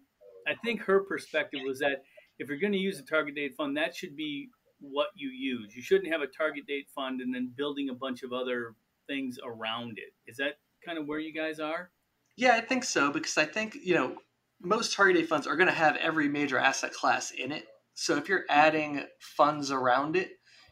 I 0.48 0.54
think 0.64 0.82
her 0.82 1.02
perspective 1.02 1.62
was 1.66 1.80
that 1.80 2.04
if 2.38 2.50
you're 2.50 2.60
going 2.60 2.74
to 2.74 2.80
use 2.80 3.00
a 3.00 3.04
target 3.04 3.36
date 3.36 3.56
fund, 3.56 3.78
that 3.78 3.96
should 3.96 4.16
be 4.16 4.50
what 4.80 5.08
you 5.16 5.30
use. 5.30 5.76
You 5.76 5.82
shouldn't 5.82 6.12
have 6.12 6.22
a 6.22 6.28
target 6.28 6.68
date 6.68 6.88
fund 6.94 7.22
and 7.22 7.34
then 7.34 7.52
building 7.56 7.90
a 7.90 7.94
bunch 7.94 8.24
of 8.24 8.34
other 8.34 8.76
things 9.08 9.40
around 9.44 9.98
it. 9.98 10.14
Is 10.28 10.38
that 10.38 10.60
kind 10.86 10.98
of 10.98 11.08
where 11.08 11.20
you 11.20 11.34
guys 11.34 11.60
are? 11.60 11.92
Yeah, 12.36 12.56
I 12.56 12.62
think 12.62 12.84
so 12.84 13.12
because 13.12 13.38
I 13.38 13.46
think, 13.46 13.78
you 13.82 13.96
know, 13.96 14.18
most 14.62 14.94
target 14.94 15.18
date 15.18 15.30
funds 15.30 15.48
are 15.48 15.56
going 15.56 15.68
to 15.68 15.74
have 15.74 15.96
every 15.98 16.28
major 16.28 16.58
asset 16.58 16.94
class 16.94 17.32
in 17.32 17.52
it. 17.52 17.66
So 17.94 18.18
if 18.18 18.28
you're 18.28 18.46
adding 18.50 19.04
funds 19.20 19.72
around 19.72 20.16
it, 20.16 20.32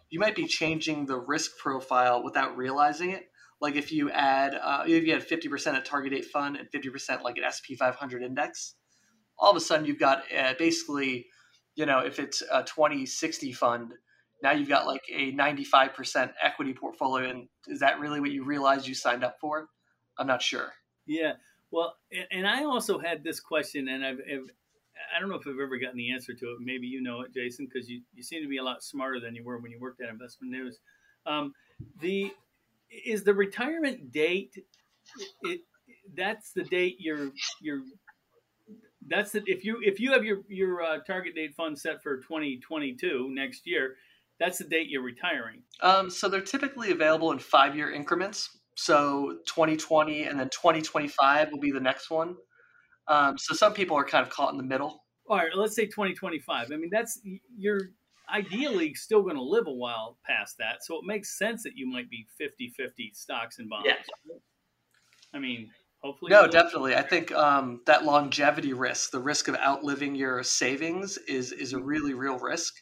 you 0.09 0.19
might 0.19 0.35
be 0.35 0.45
changing 0.45 1.05
the 1.05 1.17
risk 1.17 1.57
profile 1.57 2.23
without 2.23 2.55
realizing 2.57 3.11
it. 3.11 3.23
Like 3.61 3.75
if 3.75 3.91
you 3.91 4.11
add, 4.11 4.55
uh, 4.55 4.83
if 4.85 5.05
you 5.05 5.13
had 5.13 5.27
50% 5.27 5.77
a 5.77 5.81
target 5.81 6.11
date 6.11 6.25
fund 6.25 6.57
and 6.57 6.69
50% 6.69 7.23
like 7.23 7.37
an 7.37 7.43
SP 7.47 7.79
500 7.79 8.21
index, 8.21 8.75
all 9.39 9.51
of 9.51 9.57
a 9.57 9.61
sudden 9.61 9.85
you've 9.85 9.99
got 9.99 10.23
uh, 10.37 10.53
basically, 10.59 11.27
you 11.75 11.85
know, 11.85 11.99
if 11.99 12.19
it's 12.19 12.43
a 12.51 12.63
2060 12.63 13.53
fund, 13.53 13.93
now 14.43 14.51
you've 14.51 14.69
got 14.69 14.85
like 14.85 15.03
a 15.11 15.31
95% 15.31 16.33
equity 16.41 16.73
portfolio. 16.73 17.29
And 17.29 17.47
is 17.67 17.79
that 17.79 17.99
really 17.99 18.19
what 18.19 18.31
you 18.31 18.43
realized 18.43 18.85
you 18.85 18.93
signed 18.93 19.23
up 19.23 19.37
for? 19.39 19.69
I'm 20.19 20.27
not 20.27 20.41
sure. 20.41 20.73
Yeah. 21.07 21.33
Well, 21.73 21.95
and 22.29 22.47
I 22.47 22.65
also 22.65 22.99
had 22.99 23.23
this 23.23 23.39
question, 23.39 23.87
and 23.87 24.05
I've, 24.05 24.19
I've 24.31 24.47
I 25.15 25.19
don't 25.19 25.27
know 25.27 25.37
if 25.37 25.47
I've 25.47 25.59
ever 25.59 25.79
gotten 25.79 25.97
the 25.97 26.11
answer 26.11 26.31
to 26.35 26.45
it. 26.51 26.57
Maybe 26.59 26.85
you 26.85 27.01
know 27.01 27.21
it, 27.21 27.33
Jason, 27.33 27.65
because 27.65 27.89
you, 27.89 28.01
you 28.13 28.21
seem 28.21 28.43
to 28.43 28.47
be 28.47 28.57
a 28.57 28.63
lot 28.63 28.83
smarter 28.83 29.19
than 29.19 29.33
you 29.33 29.43
were 29.43 29.57
when 29.57 29.71
you 29.71 29.79
worked 29.79 29.99
at 29.99 30.07
Investment 30.07 30.51
News. 30.53 30.77
Um, 31.25 31.51
the 31.99 32.31
is 33.03 33.23
the 33.23 33.33
retirement 33.33 34.11
date. 34.11 34.53
It, 35.41 35.61
that's 36.15 36.51
the 36.51 36.63
date 36.63 36.97
you're 36.99 37.31
you're 37.59 37.81
that's 39.07 39.31
the 39.31 39.41
if 39.47 39.65
you 39.65 39.79
if 39.81 39.99
you 39.99 40.11
have 40.11 40.23
your 40.23 40.41
your 40.47 40.83
uh, 40.83 40.99
target 40.99 41.33
date 41.33 41.55
fund 41.55 41.77
set 41.79 42.03
for 42.03 42.17
2022 42.17 43.31
next 43.31 43.65
year, 43.65 43.95
that's 44.39 44.59
the 44.59 44.65
date 44.65 44.89
you're 44.89 45.01
retiring. 45.01 45.63
Um, 45.81 46.11
so 46.11 46.29
they're 46.29 46.41
typically 46.41 46.91
available 46.91 47.31
in 47.31 47.39
five 47.39 47.75
year 47.75 47.91
increments. 47.91 48.59
So 48.75 49.37
2020 49.47 50.23
and 50.23 50.39
then 50.39 50.49
2025 50.49 51.51
will 51.51 51.59
be 51.59 51.71
the 51.71 51.79
next 51.79 52.09
one. 52.09 52.35
Um, 53.07 53.37
so 53.37 53.53
some 53.53 53.73
people 53.73 53.97
are 53.97 54.05
kind 54.05 54.25
of 54.25 54.31
caught 54.31 54.51
in 54.51 54.57
the 54.57 54.63
middle. 54.63 55.03
All 55.27 55.37
right, 55.37 55.51
let's 55.55 55.75
say 55.75 55.85
2025. 55.85 56.71
I 56.71 56.75
mean, 56.75 56.89
that's 56.91 57.19
you're 57.57 57.89
ideally 58.33 58.93
still 58.93 59.21
going 59.21 59.35
to 59.35 59.43
live 59.43 59.67
a 59.67 59.73
while 59.73 60.17
past 60.25 60.55
that. 60.59 60.83
So 60.83 60.95
it 60.95 61.05
makes 61.05 61.37
sense 61.37 61.63
that 61.63 61.73
you 61.75 61.87
might 61.87 62.09
be 62.09 62.25
50 62.37 62.73
50 62.75 63.11
stocks 63.13 63.59
and 63.59 63.69
bonds. 63.69 63.87
Yeah. 63.87 64.35
I 65.33 65.39
mean, 65.39 65.69
Hopefully, 66.03 66.31
no, 66.31 66.47
definitely. 66.47 66.95
I 66.95 67.01
think 67.01 67.31
um, 67.31 67.79
that 67.85 68.03
longevity 68.03 68.73
risk, 68.73 69.11
the 69.11 69.21
risk 69.21 69.47
of 69.47 69.55
outliving 69.55 70.15
your 70.15 70.43
savings, 70.43 71.17
is 71.29 71.53
is 71.53 71.71
a 71.71 71.77
mm-hmm. 71.77 71.85
really 71.85 72.13
real 72.13 72.37
risk, 72.37 72.73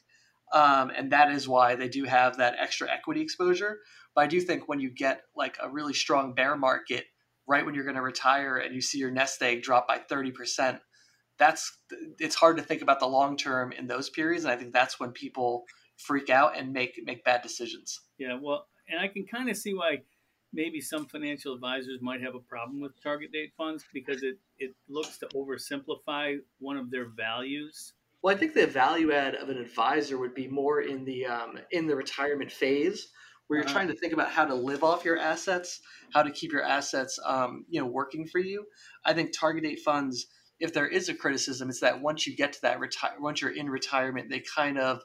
um, 0.53 0.89
and 0.89 1.11
that 1.11 1.31
is 1.31 1.47
why 1.47 1.75
they 1.75 1.87
do 1.87 2.03
have 2.05 2.37
that 2.37 2.55
extra 2.59 2.89
equity 2.89 3.21
exposure. 3.21 3.77
But 4.15 4.25
I 4.25 4.27
do 4.27 4.41
think 4.41 4.67
when 4.67 4.79
you 4.79 4.89
get 4.89 5.21
like 5.35 5.57
a 5.61 5.69
really 5.69 5.93
strong 5.93 6.33
bear 6.33 6.55
market 6.57 7.05
right 7.47 7.65
when 7.65 7.75
you're 7.75 7.83
going 7.83 7.95
to 7.95 8.01
retire 8.01 8.57
and 8.57 8.75
you 8.75 8.81
see 8.81 8.97
your 8.97 9.11
nest 9.11 9.41
egg 9.41 9.63
drop 9.63 9.87
by 9.87 9.99
30%, 9.99 10.79
that's 11.39 11.77
it's 12.19 12.35
hard 12.35 12.57
to 12.57 12.63
think 12.63 12.81
about 12.81 12.99
the 12.99 13.07
long 13.07 13.37
term 13.37 13.71
in 13.71 13.87
those 13.87 14.09
periods. 14.09 14.43
And 14.43 14.53
I 14.53 14.57
think 14.57 14.73
that's 14.73 14.99
when 14.99 15.11
people 15.11 15.63
freak 15.97 16.29
out 16.29 16.57
and 16.57 16.73
make 16.73 16.99
make 17.03 17.23
bad 17.23 17.41
decisions. 17.41 18.01
Yeah, 18.17 18.37
well, 18.39 18.67
and 18.87 18.99
I 18.99 19.07
can 19.07 19.25
kind 19.25 19.49
of 19.49 19.57
see 19.57 19.73
why 19.73 19.99
maybe 20.53 20.81
some 20.81 21.05
financial 21.05 21.53
advisors 21.53 21.99
might 22.01 22.21
have 22.21 22.35
a 22.35 22.39
problem 22.39 22.81
with 22.81 23.01
target 23.01 23.31
date 23.31 23.53
funds 23.57 23.85
because 23.93 24.21
it, 24.23 24.37
it 24.59 24.75
looks 24.89 25.17
to 25.19 25.27
oversimplify 25.27 26.37
one 26.59 26.77
of 26.77 26.91
their 26.91 27.07
values. 27.09 27.93
Well, 28.21 28.35
I 28.35 28.37
think 28.37 28.53
the 28.53 28.67
value 28.67 29.11
add 29.11 29.35
of 29.35 29.49
an 29.49 29.57
advisor 29.57 30.17
would 30.17 30.35
be 30.35 30.47
more 30.47 30.81
in 30.81 31.05
the 31.05 31.25
um, 31.25 31.57
in 31.71 31.87
the 31.87 31.95
retirement 31.95 32.51
phase, 32.51 33.07
where 33.47 33.59
you're 33.59 33.65
uh-huh. 33.65 33.73
trying 33.73 33.87
to 33.89 33.95
think 33.95 34.13
about 34.13 34.31
how 34.31 34.45
to 34.45 34.55
live 34.55 34.83
off 34.83 35.05
your 35.05 35.17
assets, 35.17 35.81
how 36.13 36.23
to 36.23 36.31
keep 36.31 36.51
your 36.51 36.63
assets, 36.63 37.19
um, 37.25 37.65
you 37.69 37.81
know, 37.81 37.87
working 37.87 38.27
for 38.27 38.39
you. 38.39 38.65
I 39.05 39.13
think 39.13 39.31
target 39.37 39.63
date 39.63 39.79
funds, 39.83 40.27
if 40.59 40.73
there 40.73 40.87
is 40.87 41.09
a 41.09 41.15
criticism, 41.15 41.69
it's 41.69 41.79
that 41.81 42.01
once 42.01 42.25
you 42.25 42.35
get 42.35 42.53
to 42.53 42.61
that 42.63 42.79
retire, 42.79 43.15
once 43.19 43.41
you're 43.41 43.55
in 43.55 43.69
retirement, 43.69 44.29
they 44.29 44.41
kind 44.55 44.77
of, 44.77 45.01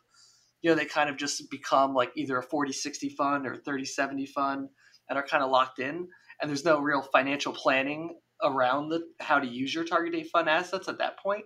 you 0.62 0.70
know, 0.70 0.76
they 0.76 0.84
kind 0.84 1.10
of 1.10 1.16
just 1.16 1.50
become 1.50 1.94
like 1.94 2.12
either 2.16 2.38
a 2.38 2.46
40-60 2.46 3.12
fund 3.12 3.46
or 3.46 3.56
30-70 3.56 4.28
fund 4.28 4.68
and 5.08 5.18
are 5.18 5.26
kind 5.26 5.42
of 5.42 5.50
locked 5.50 5.78
in. 5.78 6.08
And 6.40 6.50
there's 6.50 6.64
no 6.64 6.78
real 6.80 7.02
financial 7.02 7.52
planning 7.52 8.18
around 8.42 8.90
the 8.90 9.02
how 9.20 9.38
to 9.38 9.46
use 9.46 9.74
your 9.74 9.84
target 9.84 10.12
date 10.12 10.28
fund 10.32 10.48
assets 10.48 10.88
at 10.88 10.98
that 10.98 11.18
point. 11.18 11.44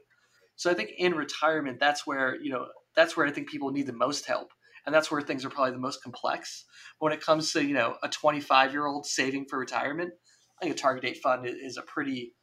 So 0.57 0.71
I 0.71 0.75
think 0.75 0.91
in 0.99 1.15
retirement, 1.15 1.79
that's 1.81 2.07
where 2.07 2.37
you 2.41 2.51
know 2.51 2.67
that's 2.97 3.17
where 3.17 3.27
I 3.27 3.31
think 3.31 3.49
people 3.49 3.71
need 3.71 3.87
the 3.87 3.93
most 3.93 4.27
help, 4.27 4.49
and 4.91 4.95
that's 4.97 5.09
where 5.09 5.21
things 5.21 5.45
are 5.45 5.51
probably 5.51 5.71
the 5.71 5.79
most 5.79 6.03
complex. 6.03 6.65
But 6.99 7.05
when 7.05 7.13
it 7.13 7.25
comes 7.25 7.53
to 7.53 7.65
you 7.65 7.75
know 7.75 7.95
a 8.03 8.09
25 8.09 8.73
year 8.73 8.87
old 8.87 9.07
saving 9.07 9.47
for 9.47 9.57
retirement, 9.57 10.13
I 10.61 10.65
think 10.65 10.75
a 10.75 10.79
target 10.79 11.05
date 11.05 11.23
fund 11.23 11.47
is 11.47 11.77
a 11.77 11.83
pretty 11.83 12.35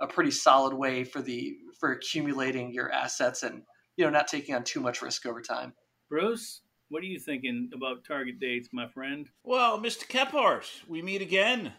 a 0.00 0.08
pretty 0.08 0.32
solid 0.32 0.74
way 0.74 1.04
for 1.04 1.22
the 1.22 1.54
for 1.78 1.92
accumulating 1.92 2.74
your 2.74 2.90
assets 2.90 3.44
and 3.44 3.62
you 3.96 4.04
know 4.04 4.10
not 4.10 4.26
taking 4.26 4.52
on 4.56 4.64
too 4.64 4.80
much 4.80 5.00
risk 5.00 5.26
over 5.26 5.40
time. 5.40 5.74
Bruce, 6.08 6.62
what 6.88 7.04
are 7.04 7.06
you 7.06 7.20
thinking 7.20 7.70
about 7.72 8.04
target 8.04 8.40
dates, 8.40 8.70
my 8.72 8.88
friend? 8.88 9.28
Well, 9.44 9.78
Mr. 9.78 10.08
Kephart, 10.08 10.66
we 10.88 11.02
meet 11.02 11.22
again. 11.22 11.72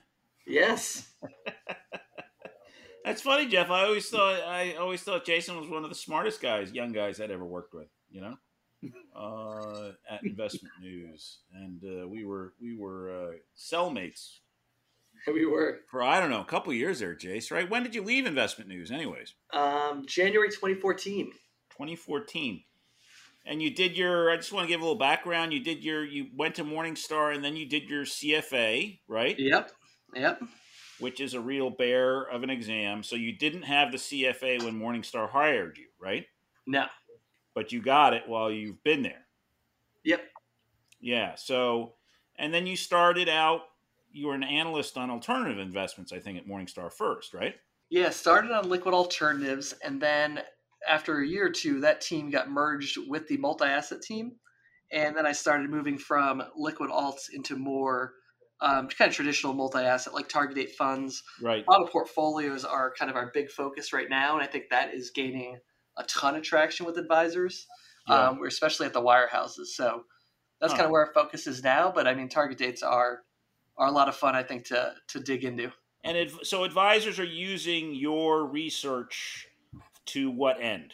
Yes. 0.48 1.10
That's 3.06 3.22
funny, 3.22 3.48
Jeff. 3.48 3.70
I 3.70 3.84
always 3.84 4.08
thought 4.08 4.40
I 4.40 4.76
always 4.76 5.02
thought 5.02 5.26
Jason 5.26 5.60
was 5.60 5.68
one 5.68 5.84
of 5.84 5.90
the 5.90 5.96
smartest 5.96 6.42
guys, 6.42 6.72
young 6.72 6.94
guys 6.94 7.20
I'd 7.20 7.30
ever 7.30 7.44
worked 7.44 7.74
with. 7.74 7.90
You 8.10 8.22
know, 8.22 8.36
uh, 9.16 9.90
at 10.10 10.24
Investment 10.24 10.74
News, 10.82 11.40
and 11.54 11.82
uh, 11.84 12.08
we 12.08 12.26
were 12.26 12.54
we 12.62 12.76
were 12.76 13.12
uh, 13.12 13.32
cellmates. 13.58 14.40
We 15.26 15.46
were 15.46 15.80
for 15.90 16.04
I 16.04 16.20
don't 16.20 16.32
know 16.32 16.42
a 16.42 16.46
couple 16.46 16.74
years 16.74 17.00
there, 17.00 17.16
Jace. 17.16 17.50
Right? 17.50 17.70
When 17.70 17.84
did 17.84 17.96
you 17.96 18.02
leave 18.02 18.26
Investment 18.26 18.70
News, 18.70 18.92
anyways? 18.92 19.36
Um, 19.54 20.06
January 20.06 20.50
2014. 20.50 21.32
2014 21.74 22.64
and 23.46 23.62
you 23.62 23.74
did 23.74 23.98
your 23.98 24.30
i 24.30 24.36
just 24.36 24.54
want 24.54 24.66
to 24.68 24.72
give 24.72 24.80
a 24.80 24.84
little 24.84 24.98
background 24.98 25.52
you 25.54 25.60
did 25.60 25.84
your 25.84 26.06
you 26.06 26.28
went 26.36 26.56
to 26.56 26.64
morningstar 26.64 27.34
and 27.34 27.44
then 27.44 27.56
you 27.56 27.68
did 27.68 27.90
your 27.90 28.04
cfa 28.04 29.00
right 29.08 29.40
yep 29.40 29.72
yep 30.16 30.42
which 31.00 31.20
is 31.20 31.34
a 31.34 31.40
real 31.40 31.70
bear 31.70 32.22
of 32.22 32.44
an 32.44 32.50
exam 32.50 33.04
so 33.04 33.16
you 33.16 33.36
didn't 33.36 33.64
have 33.64 33.92
the 33.92 33.98
cfa 33.98 34.64
when 34.64 34.80
morningstar 34.80 35.30
hired 35.30 35.78
you 35.78 35.88
right 36.00 36.26
no 36.68 36.86
but 37.54 37.72
you 37.72 37.82
got 37.82 38.14
it 38.14 38.24
while 38.28 38.52
you've 38.52 38.84
been 38.84 39.02
there 39.02 39.26
yep 40.04 40.24
yeah 41.00 41.36
so 41.36 41.94
and 42.38 42.54
then 42.54 42.68
you 42.68 42.76
started 42.76 43.30
out 43.30 43.62
you 44.12 44.28
were 44.28 44.36
an 44.36 44.44
analyst 44.44 44.98
on 44.98 45.10
alternative 45.10 45.60
investments 45.60 46.12
i 46.12 46.20
think 46.20 46.38
at 46.38 46.48
morningstar 46.48 46.92
first 46.92 47.34
right 47.34 47.56
yeah 47.90 48.10
started 48.10 48.52
on 48.52 48.70
liquid 48.70 48.94
alternatives 48.94 49.74
and 49.84 50.02
then 50.02 50.42
after 50.88 51.20
a 51.20 51.28
year 51.28 51.48
or 51.48 51.52
two, 51.52 51.80
that 51.82 52.02
team 52.02 52.30
got 52.30 52.50
merged 52.50 52.98
with 53.08 53.28
the 53.28 53.38
multi 53.38 53.66
asset 53.66 54.02
team. 54.02 54.34
And 54.92 55.16
then 55.16 55.26
I 55.26 55.32
started 55.32 55.70
moving 55.70 55.98
from 55.98 56.44
liquid 56.56 56.92
alts 56.92 57.30
into 57.34 57.56
more 57.56 58.14
um, 58.62 58.88
kind 58.88 59.10
of 59.10 59.16
traditional 59.16 59.54
multi 59.54 59.80
asset, 59.80 60.14
like 60.14 60.30
target 60.30 60.56
date 60.56 60.76
funds. 60.76 61.24
Right. 61.42 61.66
A 61.68 61.72
lot 61.72 61.82
of 61.82 61.90
portfolios 61.90 62.64
are 62.64 62.94
kind 62.98 63.10
of 63.10 63.18
our 63.18 63.32
big 63.34 63.50
focus 63.50 63.92
right 63.92 64.10
now. 64.10 64.36
And 64.36 64.44
I 64.44 64.48
think 64.48 64.70
that 64.70 64.94
is 64.94 65.10
gaining 65.10 65.58
a 65.98 66.04
ton 66.04 66.36
of 66.36 66.44
traction 66.44 66.86
with 66.86 66.98
advisors, 66.98 67.68
yeah. 68.08 68.30
um, 68.30 68.40
especially 68.46 68.86
at 68.86 68.94
the 68.94 69.02
wirehouses. 69.02 69.68
So 69.68 70.04
that's 70.60 70.74
huh. 70.74 70.78
kind 70.78 70.86
of 70.86 70.92
where 70.92 71.06
our 71.06 71.14
focus 71.14 71.48
is 71.48 71.64
now. 71.64 71.92
But 71.94 72.08
I 72.08 72.16
mean, 72.16 72.30
target 72.30 72.58
dates 72.58 72.84
are 72.84 73.22
are 73.78 73.88
a 73.88 73.92
lot 73.92 74.08
of 74.08 74.16
fun, 74.16 74.36
I 74.36 74.44
think, 74.44 74.66
to 74.68 74.94
to 75.10 75.20
dig 75.20 75.44
into. 75.44 75.72
And 76.04 76.30
so 76.44 76.64
advisors 76.64 77.18
are 77.20 77.24
using 77.24 77.96
your 77.96 78.46
research 78.46 79.48
to 80.08 80.30
what 80.30 80.62
end? 80.62 80.94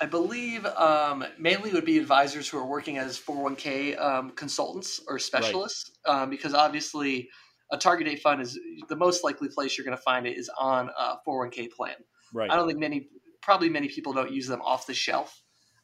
I 0.00 0.06
believe 0.06 0.66
um, 0.66 1.24
mainly 1.38 1.72
would 1.72 1.86
be 1.86 1.98
advisors 1.98 2.48
who 2.48 2.58
are 2.58 2.66
working 2.66 2.98
as 2.98 3.18
401k 3.18 3.98
um, 3.98 4.30
consultants 4.32 5.00
or 5.08 5.18
specialists, 5.18 5.92
right. 6.06 6.22
um, 6.22 6.30
because 6.30 6.52
obviously 6.52 7.30
a 7.72 7.78
target 7.78 8.06
date 8.06 8.20
fund 8.20 8.42
is 8.42 8.58
the 8.88 8.96
most 8.96 9.24
likely 9.24 9.48
place 9.48 9.76
you're 9.76 9.86
going 9.86 9.96
to 9.96 10.02
find 10.02 10.26
it 10.26 10.36
is 10.36 10.50
on 10.58 10.90
a 10.98 11.16
401k 11.26 11.70
plan. 11.72 11.94
Right. 12.34 12.50
I 12.50 12.56
don't 12.56 12.66
think 12.66 12.78
many, 12.78 13.08
probably 13.46 13.68
many 13.70 13.86
people 13.88 14.12
don't 14.12 14.32
use 14.32 14.48
them 14.48 14.60
off 14.60 14.88
the 14.88 14.92
shelf. 14.92 15.40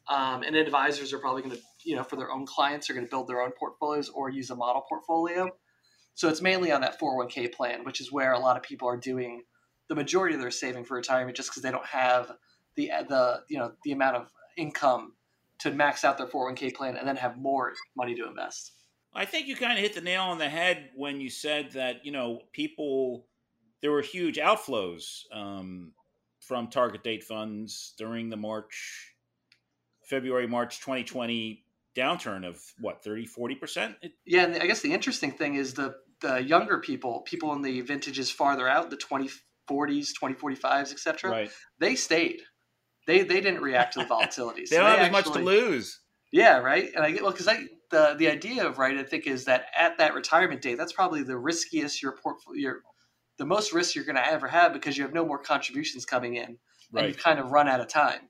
Um, 0.09 0.43
and 0.43 0.53
advisors 0.53 1.13
are 1.13 1.17
probably 1.17 1.43
going 1.43 1.55
to, 1.55 1.61
you 1.85 1.95
know, 1.95 2.03
for 2.03 2.17
their 2.17 2.29
own 2.29 2.45
clients, 2.45 2.89
are 2.89 2.93
going 2.93 3.05
to 3.05 3.09
build 3.09 3.29
their 3.29 3.41
own 3.41 3.51
portfolios 3.57 4.09
or 4.09 4.29
use 4.29 4.49
a 4.49 4.55
model 4.55 4.83
portfolio. 4.87 5.49
So 6.13 6.27
it's 6.27 6.41
mainly 6.41 6.73
on 6.73 6.81
that 6.81 6.99
401k 6.99 7.53
plan, 7.53 7.85
which 7.85 8.01
is 8.01 8.11
where 8.11 8.33
a 8.33 8.39
lot 8.39 8.57
of 8.57 8.63
people 8.63 8.89
are 8.89 8.97
doing 8.97 9.43
the 9.87 9.95
majority 9.95 10.35
of 10.35 10.41
their 10.41 10.51
saving 10.51 10.83
for 10.83 10.95
retirement 10.95 11.37
just 11.37 11.49
because 11.51 11.63
they 11.63 11.71
don't 11.71 11.85
have 11.85 12.33
the 12.75 12.91
the 13.07 13.41
you 13.49 13.57
know 13.57 13.71
the 13.85 13.93
amount 13.93 14.17
of 14.17 14.27
income 14.57 15.13
to 15.59 15.71
max 15.71 16.03
out 16.03 16.17
their 16.17 16.27
401k 16.27 16.75
plan 16.75 16.97
and 16.97 17.07
then 17.07 17.15
have 17.15 17.37
more 17.37 17.73
money 17.95 18.13
to 18.15 18.27
invest. 18.27 18.73
I 19.15 19.23
think 19.23 19.47
you 19.47 19.55
kind 19.55 19.73
of 19.73 19.79
hit 19.79 19.95
the 19.95 20.01
nail 20.01 20.23
on 20.23 20.37
the 20.37 20.49
head 20.49 20.89
when 20.95 21.21
you 21.21 21.29
said 21.29 21.71
that 21.73 22.05
you 22.05 22.11
know 22.11 22.41
people 22.51 23.25
there 23.81 23.91
were 23.91 24.01
huge 24.01 24.37
outflows 24.37 25.21
um, 25.31 25.93
from 26.47 26.67
target 26.67 27.03
date 27.03 27.23
funds 27.23 27.93
during 27.97 28.29
the 28.29 28.37
March 28.37 29.13
February 30.03 30.47
March 30.47 30.79
2020 30.79 31.63
downturn 31.95 32.43
of 32.47 32.59
what 32.79 33.03
30 33.03 33.27
40% 33.27 33.93
yeah 34.25 34.45
and 34.45 34.55
i 34.55 34.65
guess 34.65 34.81
the 34.81 34.91
interesting 34.91 35.31
thing 35.31 35.53
is 35.53 35.75
the 35.75 35.93
the 36.21 36.41
younger 36.43 36.79
people 36.79 37.19
people 37.19 37.53
in 37.53 37.61
the 37.61 37.81
vintages 37.81 38.31
farther 38.31 38.67
out 38.67 38.89
the 38.89 38.97
2040s 38.97 40.09
2045s 40.19 40.91
etc 40.91 41.29
right. 41.29 41.51
they 41.77 41.93
stayed 41.93 42.41
they 43.05 43.23
they 43.23 43.41
didn't 43.41 43.61
react 43.61 43.93
to 43.93 43.99
the 43.99 44.05
volatility. 44.05 44.61
they 44.69 44.75
so 44.75 44.81
don't 44.81 44.97
have 44.97 45.07
as 45.07 45.11
much 45.11 45.31
to 45.31 45.39
lose. 45.39 45.99
Yeah, 46.31 46.57
right. 46.57 46.89
And 46.95 47.03
I 47.03 47.11
get 47.11 47.21
well 47.21 47.31
because 47.31 47.47
I 47.47 47.63
the 47.91 48.15
the 48.17 48.29
idea 48.29 48.65
of 48.65 48.77
right 48.77 48.97
I 48.97 49.03
think 49.03 49.27
is 49.27 49.45
that 49.45 49.65
at 49.77 49.97
that 49.97 50.13
retirement 50.13 50.61
date 50.61 50.77
that's 50.77 50.93
probably 50.93 51.23
the 51.23 51.37
riskiest 51.37 52.01
your 52.01 52.13
portfolio 52.13 52.73
the 53.37 53.45
most 53.45 53.73
risk 53.73 53.95
you're 53.95 54.05
going 54.05 54.15
to 54.15 54.27
ever 54.27 54.47
have 54.47 54.73
because 54.73 54.97
you 54.97 55.03
have 55.03 55.13
no 55.13 55.25
more 55.25 55.39
contributions 55.39 56.05
coming 56.05 56.35
in 56.35 56.57
right. 56.91 57.05
and 57.05 57.07
you've 57.13 57.23
kind 57.23 57.39
of 57.39 57.51
run 57.51 57.67
out 57.67 57.79
of 57.79 57.87
time. 57.87 58.29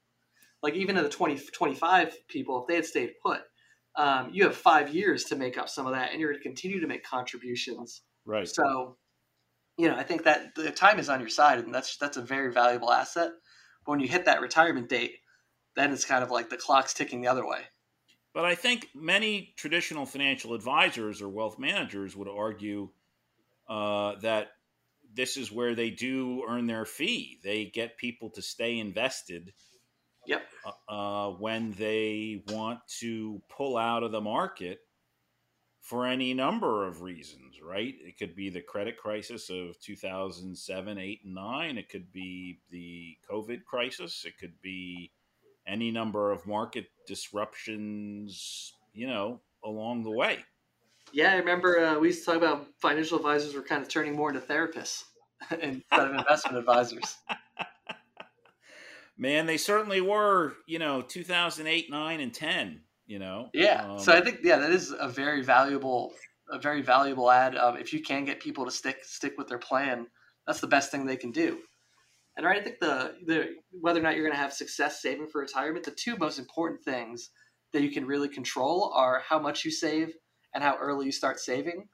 Like 0.62 0.76
even 0.76 0.98
in 0.98 1.04
the 1.04 1.10
20, 1.10 1.40
25 1.52 2.28
people, 2.28 2.62
if 2.62 2.68
they 2.68 2.76
had 2.76 2.86
stayed 2.86 3.14
put, 3.22 3.42
um, 3.96 4.30
you 4.32 4.44
have 4.44 4.56
five 4.56 4.94
years 4.94 5.26
to 5.26 5.36
make 5.36 5.58
up 5.58 5.70
some 5.70 5.86
of 5.86 5.94
that, 5.94 6.12
and 6.12 6.20
you're 6.20 6.32
going 6.32 6.42
to 6.42 6.44
continue 6.44 6.80
to 6.80 6.88
make 6.88 7.04
contributions. 7.04 8.02
Right. 8.26 8.48
So, 8.48 8.98
you 9.78 9.88
know, 9.88 9.96
I 9.96 10.04
think 10.04 10.24
that 10.24 10.56
the 10.56 10.72
time 10.72 11.00
is 11.00 11.10
on 11.10 11.20
your 11.20 11.30
side, 11.30 11.60
and 11.60 11.74
that's 11.74 11.98
that's 11.98 12.18
a 12.18 12.22
very 12.22 12.52
valuable 12.52 12.92
asset. 12.92 13.32
But 13.86 13.92
when 13.92 14.00
you 14.00 14.08
hit 14.08 14.26
that 14.26 14.42
retirement 14.42 14.90
date, 14.90 15.18
then 15.76 15.92
it's 15.92 16.06
kind 16.06 16.24
of 16.24 16.32
like 16.32 16.50
the 16.50 16.58
clock's 16.58 16.94
ticking 16.94 17.22
the 17.22 17.28
other 17.28 17.46
way. 17.46 17.62
But 18.34 18.46
I 18.46 18.56
think 18.56 18.88
many 18.96 19.54
traditional 19.58 20.06
financial 20.06 20.54
advisors 20.54 21.22
or 21.22 21.30
wealth 21.30 21.60
managers 21.60 22.16
would 22.16 22.28
argue 22.28 22.90
uh, 23.70 24.16
that 24.22 24.54
this 25.13 25.38
is 25.38 25.51
where 25.51 25.75
they 25.75 25.89
do 25.89 26.43
earn 26.48 26.67
their 26.67 26.86
fee. 26.86 27.39
They 27.43 27.65
get 27.65 27.98
people 27.98 28.29
to 28.32 28.41
stay 28.41 28.79
invested. 28.79 29.53
Yep. 30.25 30.43
Uh, 30.65 30.91
uh 30.91 31.29
when 31.32 31.72
they 31.74 32.43
want 32.48 32.79
to 33.00 33.41
pull 33.50 33.77
out 33.77 34.03
of 34.03 34.12
the 34.12 34.22
market 34.22 34.79
for 35.84 36.08
any 36.08 36.34
number 36.34 36.88
of 36.88 37.01
reasons, 37.01 37.62
right? 37.62 37.93
It 38.00 38.17
could 38.17 38.36
be 38.36 38.50
the 38.50 38.62
credit 38.62 38.98
crisis 38.98 39.50
of 39.50 39.77
2007, 39.82 40.98
8, 40.98 41.20
and 41.25 41.36
9. 41.36 41.77
It 41.77 41.89
could 41.89 42.10
be 42.13 42.60
the 42.72 43.17
COVID 43.29 43.65
crisis. 43.65 44.24
It 44.25 44.38
could 44.38 44.62
be 44.62 45.12
any 45.67 45.91
number 45.91 46.32
of 46.32 46.48
market 46.48 46.86
disruptions, 47.05 48.74
you 48.93 49.08
know, 49.08 49.41
along 49.63 50.03
the 50.03 50.12
way. 50.12 50.46
Yeah, 51.13 51.32
I 51.32 51.36
remember 51.36 51.79
uh, 51.79 52.00
we 52.00 52.08
used 52.08 52.22
to 52.22 52.25
talk 52.25 52.36
about 52.36 52.67
financial 52.82 53.17
advisors 53.17 53.53
were 53.53 53.62
kind 53.62 53.82
of 53.82 53.88
turning 53.88 54.15
more 54.15 54.29
into 54.29 54.41
therapists 54.41 55.03
instead 55.51 55.84
of 55.91 56.15
investment 56.15 56.58
advisors. 56.58 57.17
Man, 59.17 59.46
they 59.46 59.58
certainly 59.58 60.01
were, 60.01 60.53
you 60.67 60.79
know, 60.79 61.01
2008, 61.01 61.89
9, 61.89 62.20
and 62.20 62.34
10 62.34 62.82
you 63.05 63.20
know 63.20 63.50
yeah 63.53 63.86
um, 63.86 64.00
so 64.00 64.13
i 64.13 64.22
think 64.22 64.39
yeah 64.46 64.55
that 64.55 64.72
is 64.72 64.96
a 64.98 65.10
very 65.10 65.43
valuable 65.43 66.13
a 66.51 66.58
very 66.58 66.82
valuable 66.82 67.29
add 67.29 67.58
um, 67.58 67.75
if 67.75 67.91
you 67.91 68.01
can 68.01 68.24
get 68.24 68.39
people 68.39 68.63
to 68.63 68.72
stick 68.72 69.00
stick 69.03 69.34
with 69.38 69.50
their 69.50 69.58
plan 69.58 70.08
That's 70.48 70.60
the 70.60 70.67
best 70.67 70.91
thing 70.91 71.05
they 71.05 71.17
can 71.17 71.32
do. 71.32 71.60
And 72.36 72.46
right, 72.46 72.60
I 72.60 72.63
think 72.63 72.79
the 72.79 73.15
the 73.25 73.55
whether 73.79 74.00
or 74.00 74.03
not 74.03 74.15
you're 74.15 74.25
going 74.25 74.36
to 74.36 74.41
have 74.41 74.53
success 74.53 75.01
saving 75.01 75.27
for 75.27 75.41
retirement, 75.41 75.86
the 75.86 75.91
two 75.91 76.17
most 76.17 76.39
important 76.39 76.84
things 76.84 77.29
that 77.72 77.82
you 77.82 77.91
can 77.91 78.05
really 78.05 78.29
control 78.29 78.91
are 78.96 79.22
how 79.27 79.39
much 79.39 79.63
you 79.63 79.72
save 79.72 80.13
and 80.54 80.64
how 80.64 80.78
early 80.78 81.06
you 81.06 81.12
start 81.12 81.40
saving. 81.40 81.88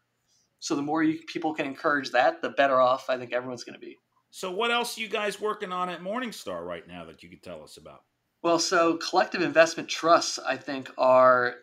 So 0.60 0.76
the 0.76 0.82
more 0.82 1.04
you, 1.04 1.20
people 1.28 1.54
can 1.54 1.66
encourage 1.66 2.12
that, 2.12 2.42
the 2.42 2.50
better 2.50 2.80
off 2.80 3.10
I 3.10 3.18
think 3.18 3.34
everyone's 3.34 3.64
going 3.64 3.80
to 3.80 3.86
be. 3.86 3.98
So 4.32 4.52
what 4.52 4.72
else 4.72 4.98
are 4.98 5.02
you 5.02 5.08
guys 5.08 5.42
working 5.42 5.72
on 5.72 5.90
at 5.90 6.02
Morningstar 6.02 6.64
right 6.64 6.88
now 6.88 7.06
that 7.06 7.24
you 7.24 7.30
could 7.30 7.42
tell 7.42 7.64
us 7.64 7.78
about? 7.78 8.04
Well, 8.44 8.60
so 8.60 8.98
collective 8.98 9.42
investment 9.42 9.90
trusts, 9.90 10.40
I 10.40 10.56
think, 10.56 10.92
are 10.98 11.56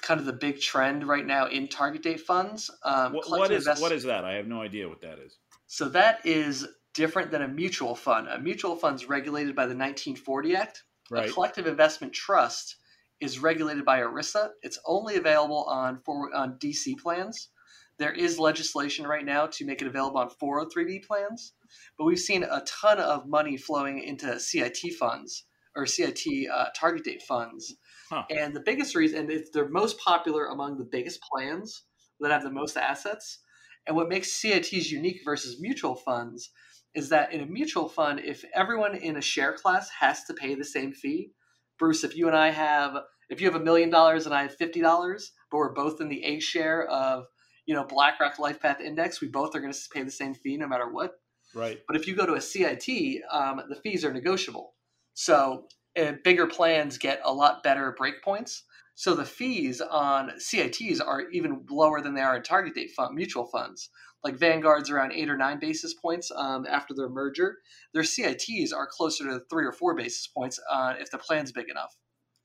kind 0.00 0.18
of 0.18 0.26
the 0.26 0.32
big 0.32 0.60
trend 0.60 1.06
right 1.06 1.26
now 1.26 1.46
in 1.46 1.68
target 1.68 2.02
date 2.02 2.20
funds. 2.20 2.70
Um, 2.82 3.12
what, 3.12 3.28
what 3.30 3.50
is 3.50 3.66
invest- 3.66 3.82
what 3.82 3.92
is 3.92 4.04
that? 4.04 4.24
I 4.24 4.34
have 4.34 4.46
no 4.46 4.60
idea 4.60 4.88
what 4.88 5.00
that 5.02 5.18
is. 5.18 5.38
So 5.66 5.88
that 5.90 6.24
is 6.24 6.66
different 6.94 7.30
than 7.30 7.42
a 7.42 7.48
mutual 7.48 7.94
fund. 7.94 8.28
A 8.28 8.38
mutual 8.38 8.76
fund 8.76 8.96
is 8.96 9.08
regulated 9.08 9.54
by 9.54 9.62
the 9.62 9.74
1940 9.74 10.56
Act. 10.56 10.84
Right. 11.10 11.28
A 11.28 11.32
collective 11.32 11.66
investment 11.66 12.12
trust 12.12 12.76
is 13.20 13.38
regulated 13.38 13.84
by 13.84 14.00
ERISA. 14.00 14.50
It's 14.62 14.78
only 14.86 15.16
available 15.16 15.64
on 15.64 16.00
for, 16.04 16.34
on 16.34 16.58
DC 16.58 16.98
plans. 17.02 17.50
There 17.98 18.12
is 18.12 18.38
legislation 18.38 19.06
right 19.06 19.24
now 19.24 19.46
to 19.46 19.64
make 19.64 19.80
it 19.80 19.86
available 19.86 20.18
on 20.18 20.30
403b 20.42 21.06
plans, 21.06 21.52
but 21.96 22.04
we've 22.04 22.18
seen 22.18 22.42
a 22.42 22.62
ton 22.66 22.98
of 22.98 23.28
money 23.28 23.56
flowing 23.56 24.02
into 24.02 24.40
CIT 24.40 24.94
funds 24.98 25.44
or 25.76 25.86
CIT 25.86 26.48
uh, 26.52 26.66
target 26.76 27.04
date 27.04 27.22
funds. 27.22 27.76
Huh. 28.10 28.24
And 28.30 28.54
the 28.54 28.62
biggest 28.64 28.94
reason, 28.94 29.30
and 29.30 29.44
they're 29.52 29.68
most 29.68 29.98
popular 29.98 30.46
among 30.46 30.78
the 30.78 30.88
biggest 30.90 31.20
plans 31.22 31.84
that 32.20 32.32
have 32.32 32.42
the 32.42 32.50
most 32.50 32.76
assets. 32.76 33.40
And 33.86 33.96
what 33.96 34.08
makes 34.08 34.32
CITs 34.32 34.90
unique 34.90 35.20
versus 35.24 35.60
mutual 35.60 35.94
funds 35.94 36.50
is 36.94 37.08
that 37.08 37.32
in 37.32 37.40
a 37.40 37.46
mutual 37.46 37.88
fund, 37.88 38.20
if 38.24 38.44
everyone 38.54 38.96
in 38.96 39.16
a 39.16 39.22
share 39.22 39.52
class 39.52 39.90
has 40.00 40.24
to 40.24 40.34
pay 40.34 40.54
the 40.54 40.64
same 40.64 40.92
fee, 40.92 41.30
Bruce, 41.78 42.04
if 42.04 42.16
you 42.16 42.26
and 42.28 42.36
I 42.36 42.50
have, 42.50 42.96
if 43.30 43.40
you 43.40 43.46
have 43.50 43.60
a 43.60 43.64
million 43.64 43.90
dollars 43.90 44.26
and 44.26 44.34
I 44.34 44.42
have 44.42 44.54
fifty 44.56 44.80
dollars, 44.80 45.32
but 45.50 45.58
we're 45.58 45.72
both 45.72 46.00
in 46.00 46.08
the 46.08 46.24
A 46.24 46.40
share 46.40 46.86
of, 46.86 47.26
you 47.66 47.74
know, 47.74 47.84
BlackRock 47.84 48.36
LifePath 48.36 48.80
Index, 48.80 49.20
we 49.20 49.28
both 49.28 49.54
are 49.54 49.60
going 49.60 49.72
to 49.72 49.78
pay 49.92 50.02
the 50.02 50.10
same 50.10 50.34
fee 50.34 50.56
no 50.56 50.68
matter 50.68 50.90
what. 50.90 51.14
Right. 51.54 51.80
But 51.86 51.96
if 51.96 52.06
you 52.06 52.14
go 52.14 52.26
to 52.26 52.34
a 52.34 52.40
CIT, 52.40 53.22
um, 53.30 53.62
the 53.68 53.76
fees 53.82 54.04
are 54.04 54.12
negotiable. 54.12 54.74
So 55.14 55.66
uh, 55.96 56.12
bigger 56.24 56.46
plans 56.46 56.98
get 56.98 57.20
a 57.24 57.32
lot 57.32 57.62
better 57.62 57.96
breakpoints. 57.98 58.62
So 58.94 59.14
the 59.14 59.24
fees 59.24 59.80
on 59.80 60.32
CITs 60.38 61.00
are 61.00 61.28
even 61.30 61.64
lower 61.68 62.00
than 62.00 62.14
they 62.14 62.20
are 62.20 62.36
in 62.36 62.42
target 62.42 62.74
date 62.74 62.92
fund, 62.96 63.14
mutual 63.14 63.46
funds. 63.46 63.90
Like 64.22 64.36
Vanguard's 64.36 64.88
around 64.88 65.12
eight 65.12 65.28
or 65.28 65.36
nine 65.36 65.58
basis 65.58 65.94
points 65.94 66.30
um, 66.34 66.64
after 66.66 66.94
their 66.94 67.08
merger. 67.08 67.58
Their 67.92 68.04
CITs 68.04 68.72
are 68.72 68.86
closer 68.86 69.24
to 69.24 69.40
three 69.50 69.66
or 69.66 69.72
four 69.72 69.94
basis 69.94 70.26
points 70.26 70.58
uh, 70.70 70.94
if 70.98 71.10
the 71.10 71.18
plan's 71.18 71.52
big 71.52 71.68
enough. 71.68 71.94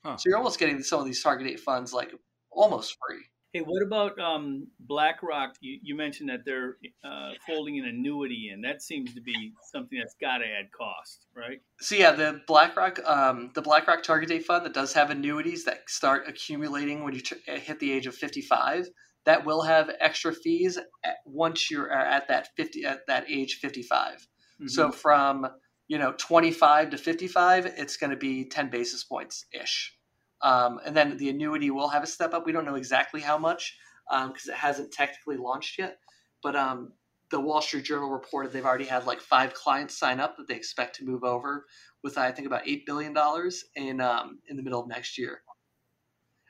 Huh. 0.04 0.18
So 0.18 0.30
you're 0.30 0.38
almost 0.38 0.60
getting 0.60 0.82
some 0.82 1.00
of 1.00 1.06
these 1.06 1.22
target 1.22 1.48
date 1.48 1.60
funds 1.60 1.94
like 1.94 2.12
almost 2.52 2.98
free. 3.08 3.24
Hey, 3.52 3.62
what 3.62 3.82
about 3.82 4.20
um, 4.20 4.68
BlackRock? 4.80 5.56
You, 5.60 5.80
you, 5.82 5.96
mentioned 5.96 6.30
that 6.30 6.46
they're 6.46 6.78
uh, 7.04 7.32
folding 7.48 7.80
an 7.80 7.86
annuity 7.86 8.52
in. 8.54 8.62
That 8.62 8.84
seems 8.84 9.16
to 9.16 9.22
be 9.22 9.54
something 9.72 9.98
that's 9.98 10.14
got 10.22 10.38
to 10.38 10.46
add 10.46 10.72
cost, 10.72 11.26
right? 11.36 11.60
So 11.80 11.96
yeah, 11.96 12.12
the 12.12 12.42
BlackRock, 12.46 13.00
um, 13.08 13.50
the 13.56 13.64
BlackRock 13.64 14.04
Target 14.04 14.30
Date 14.30 14.46
Fund 14.46 14.68
that 14.68 14.76
does 14.76 14.94
have 14.94 15.10
annuities 15.10 15.66
that 15.66 15.90
start 15.90 16.26
accumulating 16.28 17.04
when 17.04 17.14
you 17.16 17.22
t- 17.22 17.38
uh, 17.48 17.56
hit 17.56 17.80
the 17.80 17.92
age 17.92 18.06
of 18.06 18.14
55. 18.14 18.88
That 19.26 19.46
will 19.46 19.64
have 19.64 19.90
extra 20.00 20.32
fees 20.32 20.78
at, 21.04 21.18
once 21.26 21.72
you're 21.72 21.92
at 21.92 22.28
that 22.28 22.50
50 22.56 22.86
at 22.86 23.08
that 23.08 23.26
age 23.28 23.56
55. 23.56 24.14
Mm-hmm. 24.14 24.68
So 24.68 24.92
from 24.92 25.48
you 25.88 25.98
know 25.98 26.14
25 26.20 26.92
to 26.92 26.98
55, 27.00 27.66
it's 27.66 27.98
going 27.98 28.12
to 28.12 28.18
be 28.18 28.48
10 28.48 28.70
basis 28.70 29.04
points 29.04 29.48
ish. 29.52 29.96
Um, 30.42 30.80
and 30.86 30.96
then 30.96 31.18
the 31.18 31.30
annuity 31.30 31.70
will 31.72 31.90
have 31.90 32.04
a 32.04 32.08
step 32.08 32.34
up. 32.34 32.46
We 32.46 32.52
don't 32.52 32.66
know 32.66 32.76
exactly 32.76 33.22
how 33.22 33.38
much 33.38 33.78
because 34.10 34.48
um, 34.48 34.54
it 34.54 34.58
hasn't 34.58 34.92
technically 34.92 35.38
launched 35.38 35.78
yet. 35.78 36.00
But 36.42 36.56
um, 36.56 36.94
the 37.32 37.40
Wall 37.40 37.62
Street 37.62 37.86
Journal 37.86 38.10
reported 38.10 38.52
they've 38.52 38.66
already 38.66 38.86
had 38.86 39.06
like 39.06 39.20
five 39.20 39.54
clients 39.54 39.98
sign 39.98 40.20
up 40.20 40.38
that 40.38 40.48
they 40.48 40.56
expect 40.56 40.96
to 40.96 41.06
move 41.06 41.24
over 41.24 41.66
with 42.04 42.18
I 42.18 42.32
think 42.32 42.48
about 42.48 42.68
eight 42.68 42.86
billion 42.86 43.14
dollars 43.14 43.66
in 43.76 44.02
um, 44.02 44.40
in 44.48 44.58
the 44.58 44.64
middle 44.64 44.82
of 44.82 44.88
next 44.88 45.18
year. 45.18 45.42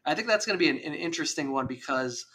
I 0.06 0.15
think 0.15 0.28
that's 0.28 0.45
going 0.45 0.58
to 0.58 0.63
be 0.63 0.69
an, 0.69 0.78
an 0.78 0.93
interesting 0.93 1.52
one 1.52 1.67
because 1.67 2.25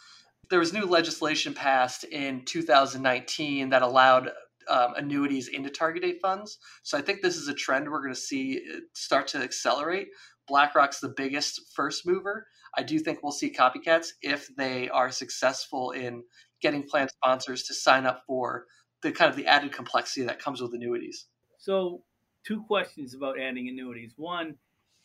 there 0.49 0.59
was 0.59 0.73
new 0.73 0.85
legislation 0.85 1.53
passed 1.53 2.03
in 2.03 2.45
2019 2.45 3.69
that 3.69 3.81
allowed 3.81 4.31
um, 4.69 4.93
annuities 4.95 5.47
into 5.47 5.69
target 5.69 6.03
date 6.03 6.19
funds. 6.21 6.57
So 6.83 6.97
I 6.97 7.01
think 7.01 7.21
this 7.21 7.37
is 7.37 7.47
a 7.47 7.53
trend 7.53 7.89
we're 7.89 8.01
going 8.01 8.13
to 8.13 8.19
see 8.19 8.61
uh, 8.73 8.79
start 8.93 9.27
to 9.29 9.39
accelerate. 9.39 10.09
BlackRock's 10.47 10.99
the 10.99 11.13
biggest 11.15 11.73
first 11.73 12.05
mover. 12.05 12.47
I 12.77 12.83
do 12.83 12.99
think 12.99 13.23
we'll 13.23 13.31
see 13.31 13.51
copycats 13.51 14.09
if 14.21 14.53
they 14.55 14.89
are 14.89 15.11
successful 15.11 15.91
in 15.91 16.23
getting 16.61 16.83
plan 16.83 17.07
sponsors 17.09 17.63
to 17.63 17.73
sign 17.73 18.05
up 18.05 18.23
for 18.27 18.65
the 19.01 19.11
kind 19.11 19.29
of 19.29 19.35
the 19.35 19.47
added 19.47 19.71
complexity 19.71 20.25
that 20.25 20.39
comes 20.39 20.61
with 20.61 20.73
annuities. 20.73 21.27
So, 21.57 22.03
two 22.45 22.63
questions 22.63 23.15
about 23.15 23.39
adding 23.39 23.69
annuities. 23.69 24.13
One, 24.17 24.55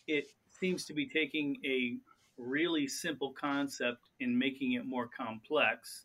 it 0.07 0.27
seems 0.59 0.85
to 0.87 0.95
be 0.95 1.07
taking 1.09 1.57
a 1.65 1.97
really 2.37 2.87
simple 2.87 3.33
concept 3.33 4.09
and 4.21 4.39
making 4.39 4.73
it 4.73 4.87
more 4.87 5.09
complex. 5.09 6.05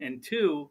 And 0.00 0.22
two, 0.22 0.70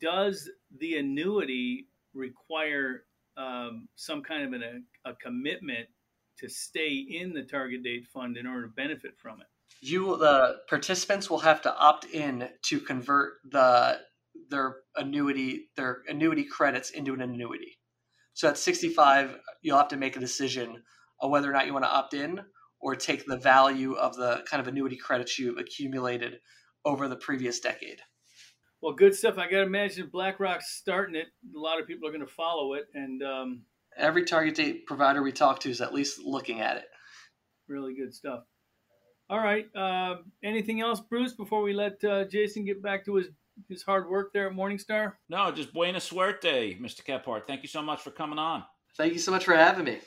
does 0.00 0.48
the 0.78 0.98
annuity 0.98 1.88
require 2.14 3.04
um, 3.36 3.88
some 3.94 4.22
kind 4.22 4.42
of 4.44 4.52
an, 4.52 4.84
a, 5.04 5.10
a 5.10 5.14
commitment 5.14 5.88
to 6.38 6.48
stay 6.48 7.06
in 7.08 7.32
the 7.32 7.42
target 7.42 7.82
date 7.82 8.06
fund 8.06 8.36
in 8.36 8.46
order 8.46 8.66
to 8.66 8.72
benefit 8.72 9.18
from 9.18 9.40
it. 9.40 9.46
You, 9.80 10.16
the 10.16 10.58
participants, 10.68 11.30
will 11.30 11.38
have 11.38 11.62
to 11.62 11.76
opt 11.76 12.06
in 12.06 12.48
to 12.64 12.80
convert 12.80 13.34
the 13.44 14.00
their 14.50 14.76
annuity 14.96 15.68
their 15.76 16.02
annuity 16.08 16.44
credits 16.44 16.90
into 16.90 17.14
an 17.14 17.20
annuity. 17.20 17.78
So 18.34 18.48
at 18.48 18.58
65, 18.58 19.36
you'll 19.62 19.78
have 19.78 19.88
to 19.88 19.96
make 19.96 20.16
a 20.16 20.20
decision 20.20 20.82
on 21.20 21.30
whether 21.30 21.50
or 21.50 21.52
not 21.52 21.66
you 21.66 21.72
want 21.72 21.84
to 21.84 21.90
opt 21.90 22.14
in 22.14 22.40
or 22.80 22.94
take 22.94 23.26
the 23.26 23.36
value 23.36 23.94
of 23.94 24.14
the 24.14 24.44
kind 24.48 24.60
of 24.60 24.68
annuity 24.68 24.96
credits 24.96 25.38
you've 25.38 25.58
accumulated 25.58 26.38
over 26.84 27.08
the 27.08 27.16
previous 27.16 27.58
decade. 27.58 28.00
Well, 28.80 28.92
good 28.92 29.14
stuff. 29.14 29.38
I 29.38 29.50
got 29.50 29.58
to 29.58 29.62
imagine 29.62 30.08
BlackRock's 30.12 30.76
starting 30.76 31.16
it. 31.16 31.26
A 31.54 31.58
lot 31.58 31.80
of 31.80 31.88
people 31.88 32.08
are 32.08 32.12
going 32.12 32.24
to 32.24 32.32
follow 32.32 32.74
it, 32.74 32.84
and 32.94 33.22
um, 33.24 33.62
every 33.98 34.24
target 34.24 34.54
date 34.54 34.86
provider 34.86 35.22
we 35.22 35.32
talk 35.32 35.60
to 35.60 35.70
is 35.70 35.80
at 35.80 35.92
least 35.92 36.20
looking 36.24 36.60
at 36.60 36.76
it. 36.76 36.84
Really 37.68 37.94
good 37.94 38.14
stuff. 38.14 38.44
All 39.30 39.40
right. 39.40 39.66
Uh, 39.76 40.16
anything 40.42 40.80
else, 40.80 41.00
Bruce, 41.00 41.34
before 41.34 41.62
we 41.62 41.74
let 41.74 42.02
uh, 42.04 42.24
Jason 42.24 42.64
get 42.64 42.82
back 42.82 43.04
to 43.04 43.16
his, 43.16 43.26
his 43.68 43.82
hard 43.82 44.08
work 44.08 44.32
there 44.32 44.48
at 44.48 44.56
Morningstar? 44.56 45.12
No, 45.28 45.50
just 45.50 45.72
buena 45.74 45.98
suerte, 45.98 46.80
Mr. 46.80 47.04
Kephart. 47.04 47.46
Thank 47.46 47.62
you 47.62 47.68
so 47.68 47.82
much 47.82 48.00
for 48.00 48.10
coming 48.10 48.38
on. 48.38 48.64
Thank 48.96 49.12
you 49.12 49.18
so 49.18 49.30
much 49.30 49.44
for 49.44 49.54
having 49.54 49.84
me. 49.84 49.98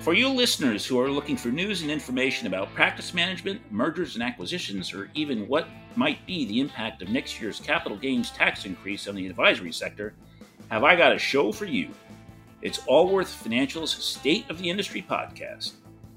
For 0.00 0.12
you 0.12 0.28
listeners 0.28 0.84
who 0.86 1.00
are 1.00 1.10
looking 1.10 1.36
for 1.36 1.48
news 1.48 1.82
and 1.82 1.90
information 1.90 2.46
about 2.46 2.72
practice 2.74 3.14
management, 3.14 3.60
mergers 3.70 4.14
and 4.14 4.22
acquisitions, 4.22 4.92
or 4.92 5.10
even 5.14 5.46
what 5.48 5.66
might 5.96 6.24
be 6.26 6.46
the 6.46 6.60
impact 6.60 7.00
of 7.02 7.08
next 7.08 7.40
year's 7.40 7.60
capital 7.60 7.96
gains 7.96 8.30
tax 8.30 8.64
increase 8.64 9.08
on 9.08 9.14
the 9.14 9.26
advisory 9.26 9.72
sector, 9.72 10.14
have 10.70 10.84
I 10.84 10.94
got 10.96 11.14
a 11.14 11.18
show 11.18 11.52
for 11.52 11.64
you. 11.64 11.90
It's 12.60 12.80
Allworth 12.88 13.28
Financial's 13.28 13.92
State 13.92 14.50
of 14.50 14.58
the 14.58 14.68
Industry 14.68 15.00
podcast. 15.08 15.74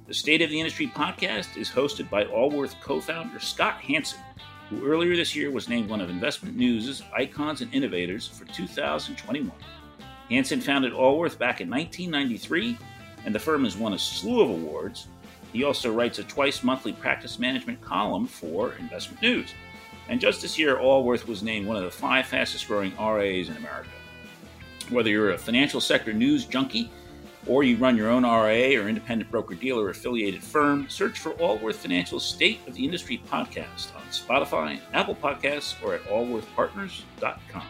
The 0.08 0.14
State 0.16 0.42
of 0.42 0.50
the 0.50 0.60
Industry 0.60 0.88
podcast 0.88 1.56
is 1.56 1.70
hosted 1.70 2.10
by 2.10 2.26
Allworth 2.26 2.74
co 2.82 3.00
founder 3.00 3.40
Scott 3.40 3.80
Hanson, 3.82 4.18
who 4.68 4.84
earlier 4.84 5.16
this 5.16 5.36
year 5.36 5.52
was 5.52 5.70
named 5.70 5.88
one 5.88 6.02
of 6.02 6.10
Investment 6.10 6.58
News' 6.58 7.04
Icons 7.16 7.62
and 7.62 7.72
Innovators 7.76 8.28
for 8.28 8.46
2021. 8.46 9.52
Hanson 10.32 10.62
founded 10.62 10.94
Allworth 10.94 11.38
back 11.38 11.62
in 11.62 11.70
1993, 11.70 12.76
and 13.24 13.36
the 13.36 13.40
firm 13.40 13.64
has 13.64 13.78
won 13.78 13.94
a 13.94 14.00
slew 14.00 14.42
of 14.42 14.50
awards. 14.50 15.10
He 15.54 15.64
also 15.64 15.94
writes 15.94 16.18
a 16.18 16.24
twice 16.24 16.64
monthly 16.64 16.94
practice 16.94 17.38
management 17.38 17.82
column 17.82 18.26
for 18.26 18.74
Investment 18.80 19.22
News. 19.22 19.54
And 20.10 20.20
just 20.20 20.42
this 20.42 20.58
year, 20.58 20.80
Allworth 20.80 21.28
was 21.28 21.44
named 21.44 21.68
one 21.68 21.78
of 21.78 21.84
the 21.84 21.92
five 21.92 22.26
fastest 22.26 22.68
growing 22.68 22.94
RIAs 22.98 23.50
in 23.50 23.58
America. 23.58 23.92
Whether 24.92 25.10
you're 25.10 25.32
a 25.32 25.38
financial 25.38 25.80
sector 25.80 26.12
news 26.12 26.44
junkie 26.44 26.92
or 27.48 27.64
you 27.64 27.78
run 27.78 27.96
your 27.96 28.10
own 28.10 28.24
RIA 28.24 28.78
or 28.78 28.90
independent 28.90 29.32
broker 29.32 29.56
dealer 29.56 29.90
affiliated 29.90 30.44
firm, 30.44 30.86
search 30.90 31.18
for 31.18 31.32
Allworth 31.40 31.78
Financial's 31.78 32.26
State 32.26 32.60
of 32.68 32.74
the 32.74 32.84
Industry 32.84 33.22
podcast 33.30 33.96
on 33.96 34.02
Spotify, 34.12 34.82
Apple 34.92 35.16
Podcasts, 35.16 35.82
or 35.82 35.96
at 35.96 36.02
allworthpartners.com. 36.04 37.64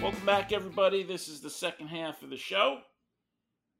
Welcome 0.00 0.24
back, 0.24 0.52
everybody. 0.52 1.02
This 1.02 1.26
is 1.26 1.40
the 1.40 1.50
second 1.50 1.88
half 1.88 2.22
of 2.22 2.30
the 2.30 2.36
show. 2.36 2.78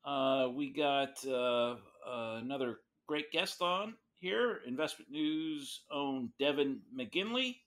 Uh, 0.04 0.48
we 0.52 0.72
got 0.72 1.16
uh, 1.28 1.76
uh, 2.04 2.40
another 2.42 2.78
great 3.06 3.30
guest 3.30 3.62
on 3.62 3.94
here, 4.18 4.62
Investment 4.66 5.12
News 5.12 5.82
own 5.92 6.30
Devin 6.40 6.80
McGinley. 6.92 7.58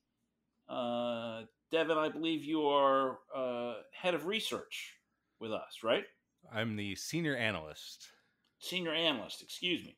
Devin, 1.74 1.98
I 1.98 2.08
believe 2.08 2.44
you 2.44 2.68
are 2.68 3.18
uh, 3.36 3.74
head 4.00 4.14
of 4.14 4.28
research 4.28 4.94
with 5.40 5.52
us, 5.52 5.80
right? 5.84 6.04
I'm 6.54 6.76
the 6.76 6.94
senior 6.94 7.36
analyst. 7.36 8.10
Senior 8.60 8.94
analyst, 8.94 9.42
excuse 9.42 9.84
me. 9.84 9.98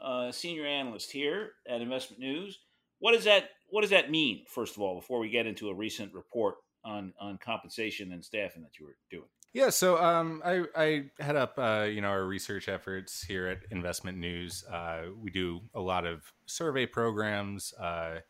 Uh, 0.00 0.30
senior 0.30 0.64
analyst 0.64 1.10
here 1.10 1.54
at 1.68 1.80
Investment 1.80 2.20
News. 2.20 2.60
What 3.00 3.14
does 3.14 3.24
that 3.24 3.50
What 3.70 3.80
does 3.80 3.90
that 3.90 4.12
mean? 4.12 4.44
First 4.48 4.76
of 4.76 4.82
all, 4.82 4.94
before 4.94 5.18
we 5.18 5.28
get 5.28 5.44
into 5.44 5.70
a 5.70 5.74
recent 5.74 6.14
report 6.14 6.54
on 6.84 7.12
on 7.20 7.36
compensation 7.38 8.12
and 8.12 8.24
staffing 8.24 8.62
that 8.62 8.78
you 8.78 8.86
were 8.86 8.96
doing. 9.10 9.28
Yeah, 9.52 9.70
so 9.70 10.02
um, 10.02 10.40
I, 10.44 10.62
I 10.76 11.04
head 11.18 11.34
up 11.34 11.58
uh, 11.58 11.88
you 11.90 12.00
know 12.00 12.10
our 12.10 12.24
research 12.24 12.68
efforts 12.68 13.24
here 13.24 13.48
at 13.48 13.58
Investment 13.72 14.18
News. 14.18 14.64
Uh, 14.70 15.06
we 15.20 15.30
do 15.30 15.62
a 15.74 15.80
lot 15.80 16.06
of 16.06 16.32
survey 16.46 16.86
programs, 16.86 17.74
uh, 17.74 18.20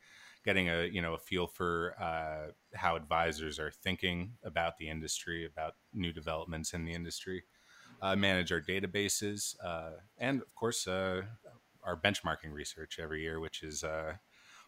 getting 0.42 0.70
a 0.70 0.86
you 0.86 1.02
know 1.02 1.12
a 1.12 1.18
feel 1.18 1.46
for 1.46 1.94
uh, 2.00 2.52
how 2.74 2.96
advisors 2.96 3.58
are 3.58 3.70
thinking 3.70 4.32
about 4.44 4.76
the 4.78 4.88
industry, 4.88 5.44
about 5.44 5.74
new 5.92 6.12
developments 6.12 6.72
in 6.72 6.84
the 6.84 6.92
industry. 6.92 7.44
Uh, 8.00 8.16
manage 8.16 8.50
our 8.50 8.60
databases, 8.60 9.54
uh, 9.64 9.92
and 10.18 10.42
of 10.42 10.52
course 10.56 10.88
our 10.88 11.28
benchmarking 12.04 12.52
research 12.52 12.98
every 13.00 13.22
year, 13.22 13.38
which 13.38 13.62
is 13.62 13.84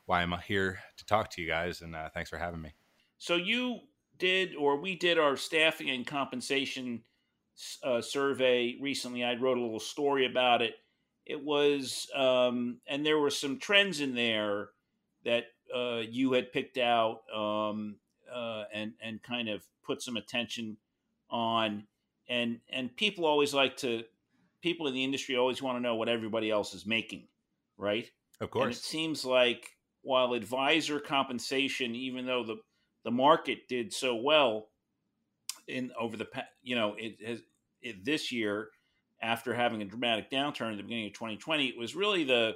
why 0.06 0.22
I'm 0.22 0.32
here 0.46 0.78
to 0.96 1.06
talk 1.06 1.30
to 1.30 1.42
you 1.42 1.48
guys. 1.48 1.80
And 1.80 1.96
thanks 2.12 2.30
for 2.30 2.38
having 2.38 2.60
me. 2.60 2.74
So 3.18 3.34
you 3.34 3.80
did, 4.18 4.54
or 4.54 4.76
we 4.80 4.94
did 4.94 5.18
our 5.18 5.36
staffing 5.36 5.90
and 5.90 6.06
compensation 6.06 7.02
uh, 7.82 8.00
survey 8.00 8.76
recently. 8.80 9.24
I 9.24 9.34
wrote 9.34 9.58
a 9.58 9.62
little 9.62 9.80
story 9.80 10.26
about 10.26 10.62
it. 10.62 10.74
It 11.26 11.42
was, 11.42 12.06
um, 12.14 12.78
and 12.86 13.04
there 13.04 13.18
were 13.18 13.30
some 13.30 13.58
trends 13.58 14.00
in 14.00 14.14
there 14.14 14.68
that 15.24 15.44
uh, 15.74 16.02
you 16.08 16.32
had 16.32 16.52
picked 16.52 16.78
out 16.78 17.22
um, 17.34 17.96
uh, 18.32 18.64
and 18.72 18.92
and 19.02 19.22
kind 19.22 19.48
of 19.48 19.62
put 19.84 20.02
some 20.02 20.16
attention 20.16 20.76
on. 21.30 21.84
And 22.28 22.60
and 22.70 22.94
people 22.96 23.26
always 23.26 23.52
like 23.52 23.76
to, 23.78 24.04
people 24.62 24.86
in 24.86 24.94
the 24.94 25.04
industry 25.04 25.36
always 25.36 25.60
want 25.60 25.76
to 25.76 25.82
know 25.82 25.96
what 25.96 26.08
everybody 26.08 26.50
else 26.50 26.72
is 26.72 26.86
making, 26.86 27.28
right? 27.76 28.10
Of 28.40 28.50
course. 28.50 28.64
And 28.64 28.72
it 28.72 28.78
seems 28.78 29.24
like 29.24 29.76
while 30.02 30.32
advisor 30.32 31.00
compensation, 31.00 31.94
even 31.94 32.26
though 32.26 32.44
the 32.44 32.56
the 33.04 33.10
market 33.10 33.68
did 33.68 33.92
so 33.92 34.14
well 34.16 34.68
in 35.68 35.92
over 35.98 36.16
the 36.16 36.24
past, 36.24 36.48
you 36.62 36.76
know 36.76 36.94
it 36.98 37.16
has 37.24 37.40
it, 37.82 38.04
this 38.04 38.32
year 38.32 38.68
after 39.22 39.54
having 39.54 39.82
a 39.82 39.84
dramatic 39.84 40.30
downturn 40.30 40.72
at 40.72 40.76
the 40.76 40.82
beginning 40.82 41.06
of 41.06 41.12
2020 41.12 41.66
it 41.66 41.78
was 41.78 41.94
really 41.94 42.24
the 42.24 42.54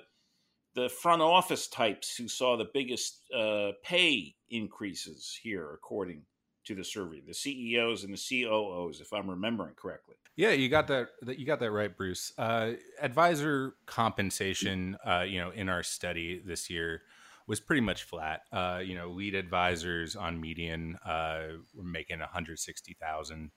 the 0.75 0.89
front 0.89 1.23
office 1.23 1.67
types 1.69 2.17
who 2.17 2.29
saw 2.29 2.57
the 2.57 2.69
biggest 2.73 3.23
uh, 3.35 3.73
pay 3.83 4.35
increases 4.51 5.39
here 5.43 5.73
according 5.75 6.23
to 6.65 6.75
the 6.75 6.85
survey 6.85 7.21
the 7.27 7.35
ceos 7.35 8.05
and 8.05 8.13
the 8.13 8.19
coos 8.19 9.01
if 9.01 9.13
i'm 9.13 9.29
remembering 9.29 9.75
correctly 9.75 10.17
yeah 10.37 10.51
you 10.51 10.69
got 10.69 10.87
that 10.87 11.09
you 11.39 11.47
got 11.47 11.61
that 11.61 11.71
right 11.71 11.97
bruce 11.97 12.33
uh, 12.39 12.73
advisor 13.01 13.75
compensation 13.87 14.97
uh, 15.07 15.25
you 15.27 15.39
know 15.41 15.51
in 15.51 15.69
our 15.69 15.83
study 15.83 16.43
this 16.45 16.69
year 16.69 17.03
was 17.49 17.59
pretty 17.61 17.81
much 17.81 18.05
flat. 18.05 18.43
Uh, 18.53 18.81
you 18.85 18.95
know, 18.95 19.09
lead 19.09 19.35
advisors 19.35 20.15
on 20.15 20.41
median 20.41 20.97
uh, 21.05 21.45
were 21.75 21.83
making 21.83 22.21
160,000 22.21 23.51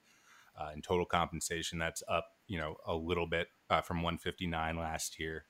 uh, 0.58 0.70
in 0.74 0.82
total 0.82 1.04
compensation. 1.04 1.78
That's 1.78 2.02
up, 2.08 2.26
you 2.48 2.58
know, 2.58 2.76
a 2.86 2.94
little 2.94 3.26
bit 3.26 3.48
uh, 3.70 3.82
from 3.82 3.98
159 3.98 4.78
last 4.78 5.20
year. 5.20 5.44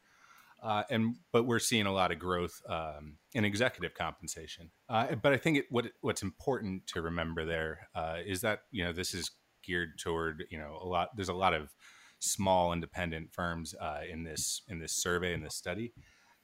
Uh, 0.63 0.85
and 0.91 1.17
but 1.33 1.45
we're 1.45 1.59
seeing 1.59 1.87
a 1.87 1.93
lot 1.93 2.13
of 2.13 2.19
growth 2.19 2.61
um, 2.69 3.17
in 3.35 3.45
executive 3.45 3.95
compensation. 3.95 4.71
Uh, 4.89 5.17
but 5.17 5.33
I 5.33 5.37
think 5.37 5.59
it, 5.59 5.67
what 5.71 5.87
what's 6.03 6.23
important 6.23 6.87
to 6.89 7.03
remember 7.03 7.45
there 7.45 7.89
uh, 7.95 8.19
is 8.25 8.41
that 8.43 8.61
you 8.71 8.85
know 8.85 8.93
this 8.93 9.13
is 9.13 9.33
geared 9.65 9.99
toward 9.99 10.45
you 10.51 10.59
know 10.59 10.79
a 10.81 10.87
lot. 10.87 11.17
There's 11.17 11.29
a 11.29 11.35
lot 11.35 11.53
of 11.53 11.75
small 12.21 12.73
independent 12.73 13.33
firms 13.33 13.75
uh, 13.81 14.03
in 14.09 14.23
this 14.23 14.63
in 14.69 14.79
this 14.79 14.93
survey 14.93 15.35
in 15.35 15.43
this 15.43 15.57
study. 15.57 15.93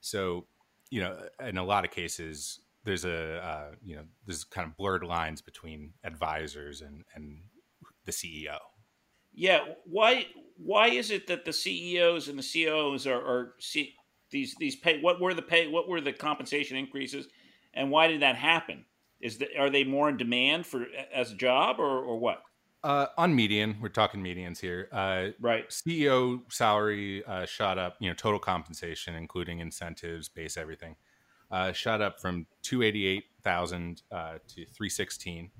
So 0.00 0.46
you 0.90 1.00
know, 1.00 1.16
in 1.46 1.59
a 1.59 1.64
lot 1.64 1.85
of 1.85 1.90
cases, 1.92 2.61
there's 2.85 3.04
a 3.04 3.44
uh, 3.44 3.74
you 3.85 3.94
know 3.94 4.02
there's 4.26 4.42
kind 4.42 4.66
of 4.66 4.76
blurred 4.76 5.04
lines 5.04 5.42
between 5.42 5.92
advisors 6.02 6.81
and 6.81 7.04
and 7.14 7.42
the 8.04 8.12
CEO. 8.12 8.59
Yeah, 9.33 9.61
why 9.85 10.26
why 10.57 10.88
is 10.88 11.11
it 11.11 11.28
that 11.28 11.44
the 11.44 11.52
CEOs 11.52 12.26
and 12.26 12.38
the 12.38 12.64
COOs 12.64 13.07
are, 13.07 13.20
are 13.20 13.54
these 14.30 14.54
these 14.58 14.76
pay? 14.76 15.00
What 15.00 15.20
were 15.20 15.34
the 15.34 15.42
pay? 15.42 15.68
What 15.68 15.88
were 15.88 16.00
the 16.00 16.12
compensation 16.12 16.76
increases, 16.76 17.28
and 17.74 17.90
why 17.90 18.08
did 18.08 18.22
that 18.22 18.36
happen? 18.36 18.84
Is 19.20 19.38
that 19.38 19.48
are 19.58 19.70
they 19.70 19.84
more 19.84 20.08
in 20.08 20.16
demand 20.16 20.66
for 20.66 20.86
as 21.12 21.32
a 21.32 21.34
job 21.34 21.78
or 21.78 21.98
or 21.98 22.18
what? 22.18 22.42
Uh, 22.84 23.06
on 23.16 23.34
median, 23.34 23.76
we're 23.80 23.88
talking 23.88 24.22
medians 24.22 24.60
here. 24.60 24.88
Uh, 24.92 25.28
right. 25.40 25.68
CEO 25.68 26.40
salary 26.50 27.24
uh, 27.24 27.44
shot 27.44 27.76
up. 27.76 27.96
You 27.98 28.08
know, 28.08 28.14
total 28.14 28.38
compensation, 28.38 29.16
including 29.16 29.58
incentives, 29.58 30.28
base 30.28 30.56
everything, 30.56 30.94
uh, 31.50 31.72
shot 31.72 32.00
up 32.00 32.20
from 32.20 32.46
two 32.62 32.82
eighty 32.82 33.06
eight 33.06 33.24
thousand 33.42 34.02
uh, 34.12 34.34
to 34.48 34.64
three 34.66 34.88
sixteen. 34.88 35.50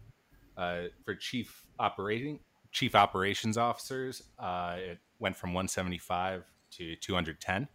Uh, 0.57 0.85
for 1.05 1.15
chief 1.15 1.67
operating 1.79 2.41
chief 2.73 2.95
operations 2.95 3.57
officers, 3.57 4.23
it 4.41 4.99
went 5.19 5.37
from 5.37 5.55
one 5.55 5.67
seventy 5.67 5.99
five 5.99 6.45
to 6.71 6.95
two 6.97 7.15
hundred 7.15 7.41
ten. 7.41 7.67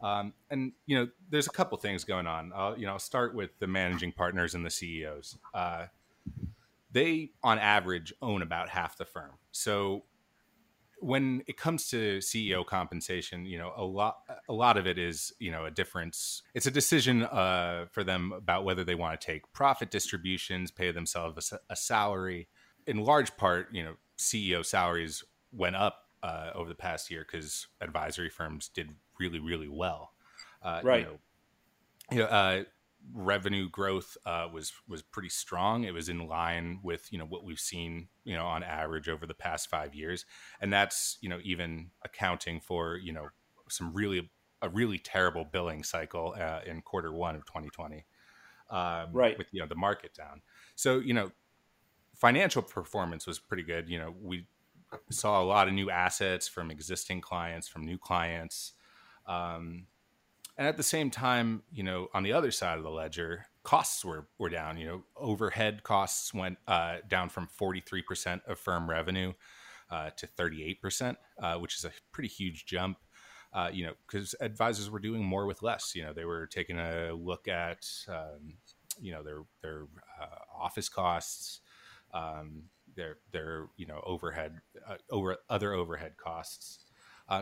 Um, 0.00 0.32
and 0.50 0.72
you 0.86 0.96
know, 0.96 1.08
there's 1.28 1.46
a 1.46 1.50
couple 1.50 1.76
things 1.78 2.04
going 2.04 2.26
on. 2.26 2.52
I'll, 2.54 2.78
you 2.78 2.86
know, 2.86 2.92
I'll 2.92 2.98
start 2.98 3.34
with 3.34 3.58
the 3.58 3.66
managing 3.66 4.12
partners 4.12 4.54
and 4.54 4.64
the 4.64 4.70
CEOs 4.70 5.36
they 6.90 7.30
on 7.42 7.58
average 7.58 8.12
own 8.22 8.42
about 8.42 8.68
half 8.68 8.96
the 8.96 9.04
firm. 9.04 9.32
So 9.52 10.04
when 11.00 11.42
it 11.46 11.56
comes 11.56 11.88
to 11.90 12.18
CEO 12.18 12.66
compensation, 12.66 13.44
you 13.44 13.58
know, 13.58 13.72
a 13.76 13.84
lot 13.84 14.18
a 14.48 14.52
lot 14.52 14.76
of 14.76 14.86
it 14.86 14.98
is, 14.98 15.32
you 15.38 15.50
know, 15.52 15.64
a 15.64 15.70
difference. 15.70 16.42
It's 16.54 16.66
a 16.66 16.70
decision 16.70 17.22
uh, 17.22 17.86
for 17.92 18.02
them 18.02 18.32
about 18.32 18.64
whether 18.64 18.84
they 18.84 18.94
want 18.94 19.20
to 19.20 19.24
take 19.24 19.52
profit 19.52 19.90
distributions, 19.90 20.70
pay 20.70 20.90
themselves 20.90 21.52
a, 21.52 21.58
a 21.70 21.76
salary. 21.76 22.48
In 22.86 22.98
large 22.98 23.36
part, 23.36 23.68
you 23.72 23.84
know, 23.84 23.94
CEO 24.18 24.64
salaries 24.64 25.22
went 25.52 25.76
up 25.76 26.06
uh, 26.22 26.50
over 26.54 26.68
the 26.68 26.74
past 26.74 27.10
year 27.10 27.24
because 27.30 27.68
advisory 27.80 28.30
firms 28.30 28.68
did 28.68 28.90
really, 29.18 29.38
really 29.38 29.68
well. 29.68 30.12
Uh, 30.62 30.80
right. 30.82 31.00
You 31.00 31.04
know, 31.06 31.18
you 32.10 32.18
know 32.18 32.24
uh, 32.26 32.64
revenue 33.12 33.68
growth 33.68 34.16
uh, 34.26 34.48
was 34.52 34.72
was 34.88 35.02
pretty 35.02 35.28
strong. 35.28 35.84
It 35.84 35.94
was 35.94 36.08
in 36.08 36.26
line 36.26 36.80
with 36.82 37.12
you 37.12 37.18
know 37.18 37.24
what 37.24 37.44
we've 37.44 37.60
seen 37.60 38.08
you 38.24 38.34
know 38.34 38.46
on 38.46 38.62
average 38.62 39.08
over 39.08 39.26
the 39.26 39.34
past 39.34 39.68
five 39.68 39.94
years, 39.94 40.24
and 40.60 40.72
that's 40.72 41.18
you 41.20 41.28
know 41.28 41.38
even 41.42 41.90
accounting 42.04 42.60
for 42.60 42.96
you 42.96 43.12
know 43.12 43.28
some 43.68 43.92
really 43.92 44.30
a 44.62 44.68
really 44.68 44.98
terrible 44.98 45.44
billing 45.44 45.84
cycle 45.84 46.34
uh, 46.38 46.60
in 46.66 46.82
quarter 46.82 47.12
one 47.12 47.36
of 47.36 47.44
2020, 47.46 48.04
um, 48.70 49.08
right? 49.12 49.38
With 49.38 49.48
you 49.52 49.60
know 49.60 49.66
the 49.66 49.76
market 49.76 50.14
down, 50.14 50.42
so 50.74 50.98
you 50.98 51.14
know 51.14 51.30
financial 52.14 52.62
performance 52.62 53.26
was 53.26 53.38
pretty 53.38 53.62
good. 53.62 53.88
You 53.88 53.98
know 53.98 54.14
we 54.20 54.46
saw 55.10 55.42
a 55.42 55.44
lot 55.44 55.68
of 55.68 55.74
new 55.74 55.90
assets 55.90 56.48
from 56.48 56.70
existing 56.70 57.20
clients, 57.20 57.68
from 57.68 57.84
new 57.84 57.98
clients. 57.98 58.72
Um, 59.28 59.86
and 60.58 60.66
at 60.66 60.76
the 60.76 60.82
same 60.82 61.10
time, 61.10 61.62
you 61.70 61.84
know, 61.84 62.08
on 62.12 62.24
the 62.24 62.32
other 62.32 62.50
side 62.50 62.78
of 62.78 62.84
the 62.84 62.90
ledger, 62.90 63.46
costs 63.62 64.04
were, 64.04 64.26
were 64.38 64.48
down. 64.48 64.76
You 64.76 64.86
know, 64.86 65.04
overhead 65.16 65.84
costs 65.84 66.34
went 66.34 66.58
uh, 66.66 66.96
down 67.06 67.28
from 67.28 67.48
43% 67.60 68.40
of 68.46 68.58
firm 68.58 68.90
revenue 68.90 69.34
uh, 69.90 70.10
to 70.16 70.26
38%, 70.26 71.16
uh, 71.40 71.54
which 71.56 71.76
is 71.76 71.84
a 71.84 71.92
pretty 72.10 72.28
huge 72.28 72.66
jump. 72.66 72.98
Uh, 73.52 73.70
you 73.72 73.86
know, 73.86 73.92
because 74.06 74.34
advisors 74.40 74.90
were 74.90 74.98
doing 74.98 75.24
more 75.24 75.46
with 75.46 75.62
less. 75.62 75.94
You 75.94 76.02
know, 76.02 76.12
they 76.12 76.24
were 76.26 76.46
taking 76.46 76.78
a 76.78 77.12
look 77.12 77.48
at, 77.48 77.86
um, 78.08 78.58
you 79.00 79.12
know, 79.12 79.22
their 79.22 79.42
their 79.62 79.84
uh, 80.20 80.62
office 80.62 80.90
costs, 80.90 81.60
um, 82.12 82.64
their 82.94 83.16
their 83.32 83.68
you 83.78 83.86
know 83.86 84.02
overhead 84.04 84.60
uh, 84.86 84.96
over 85.10 85.38
other 85.48 85.72
overhead 85.72 86.18
costs. 86.18 86.84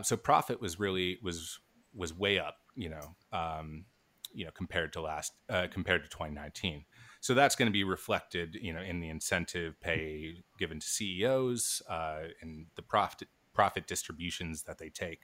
so 0.03 0.15
profit 0.15 0.61
was 0.61 0.79
really 0.79 1.19
was 1.21 1.59
was 1.97 2.13
way 2.13 2.39
up 2.39 2.55
you 2.77 2.89
know, 2.89 3.15
um, 3.33 3.85
you 4.31 4.45
know, 4.45 4.51
compared 4.51 4.93
to 4.93 5.01
last, 5.01 5.33
uh, 5.49 5.67
compared 5.69 6.03
to 6.03 6.09
2019. 6.09 6.85
So 7.19 7.33
that's 7.33 7.55
going 7.55 7.65
to 7.65 7.73
be 7.73 7.83
reflected, 7.83 8.55
you 8.61 8.71
know, 8.71 8.81
in 8.81 8.99
the 8.99 9.09
incentive 9.09 9.81
pay 9.81 10.43
given 10.59 10.79
to 10.79 10.87
CEOs 10.87 11.81
uh, 11.89 12.19
and 12.41 12.67
the 12.75 12.83
profit 12.83 13.27
profit 13.53 13.87
distributions 13.87 14.63
that 14.63 14.77
they 14.77 14.89
take. 14.89 15.21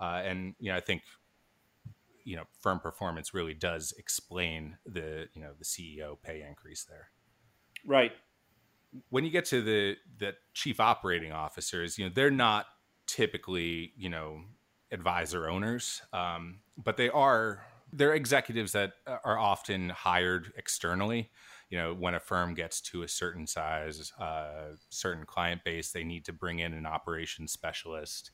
Uh, 0.00 0.22
and 0.24 0.54
you 0.60 0.70
know, 0.70 0.76
I 0.76 0.80
think 0.80 1.02
you 2.24 2.36
know, 2.36 2.44
firm 2.60 2.78
performance 2.78 3.34
really 3.34 3.54
does 3.54 3.92
explain 3.98 4.78
the 4.86 5.26
you 5.34 5.42
know 5.42 5.50
the 5.58 5.64
CEO 5.64 6.16
pay 6.22 6.44
increase 6.48 6.84
there. 6.84 7.08
Right. 7.84 8.12
When 9.08 9.24
you 9.24 9.30
get 9.30 9.46
to 9.46 9.60
the 9.60 9.96
the 10.18 10.34
chief 10.54 10.78
operating 10.78 11.32
officers, 11.32 11.98
you 11.98 12.04
know, 12.04 12.12
they're 12.14 12.30
not 12.30 12.66
typically 13.08 13.92
you 13.96 14.08
know 14.08 14.42
advisor 14.92 15.48
owners, 15.48 16.02
um, 16.12 16.60
but 16.76 16.96
they 16.96 17.08
are 17.08 17.64
they're 17.92 18.14
executives 18.14 18.72
that 18.72 18.92
are 19.06 19.38
often 19.38 19.90
hired 19.90 20.52
externally. 20.56 21.30
you 21.68 21.78
know, 21.78 21.94
when 21.94 22.14
a 22.14 22.20
firm 22.20 22.52
gets 22.52 22.82
to 22.82 23.02
a 23.02 23.08
certain 23.08 23.46
size, 23.46 24.12
uh, 24.20 24.76
certain 24.90 25.24
client 25.24 25.64
base, 25.64 25.90
they 25.90 26.04
need 26.04 26.22
to 26.26 26.32
bring 26.32 26.58
in 26.58 26.74
an 26.74 26.84
operations 26.84 27.50
specialist. 27.50 28.30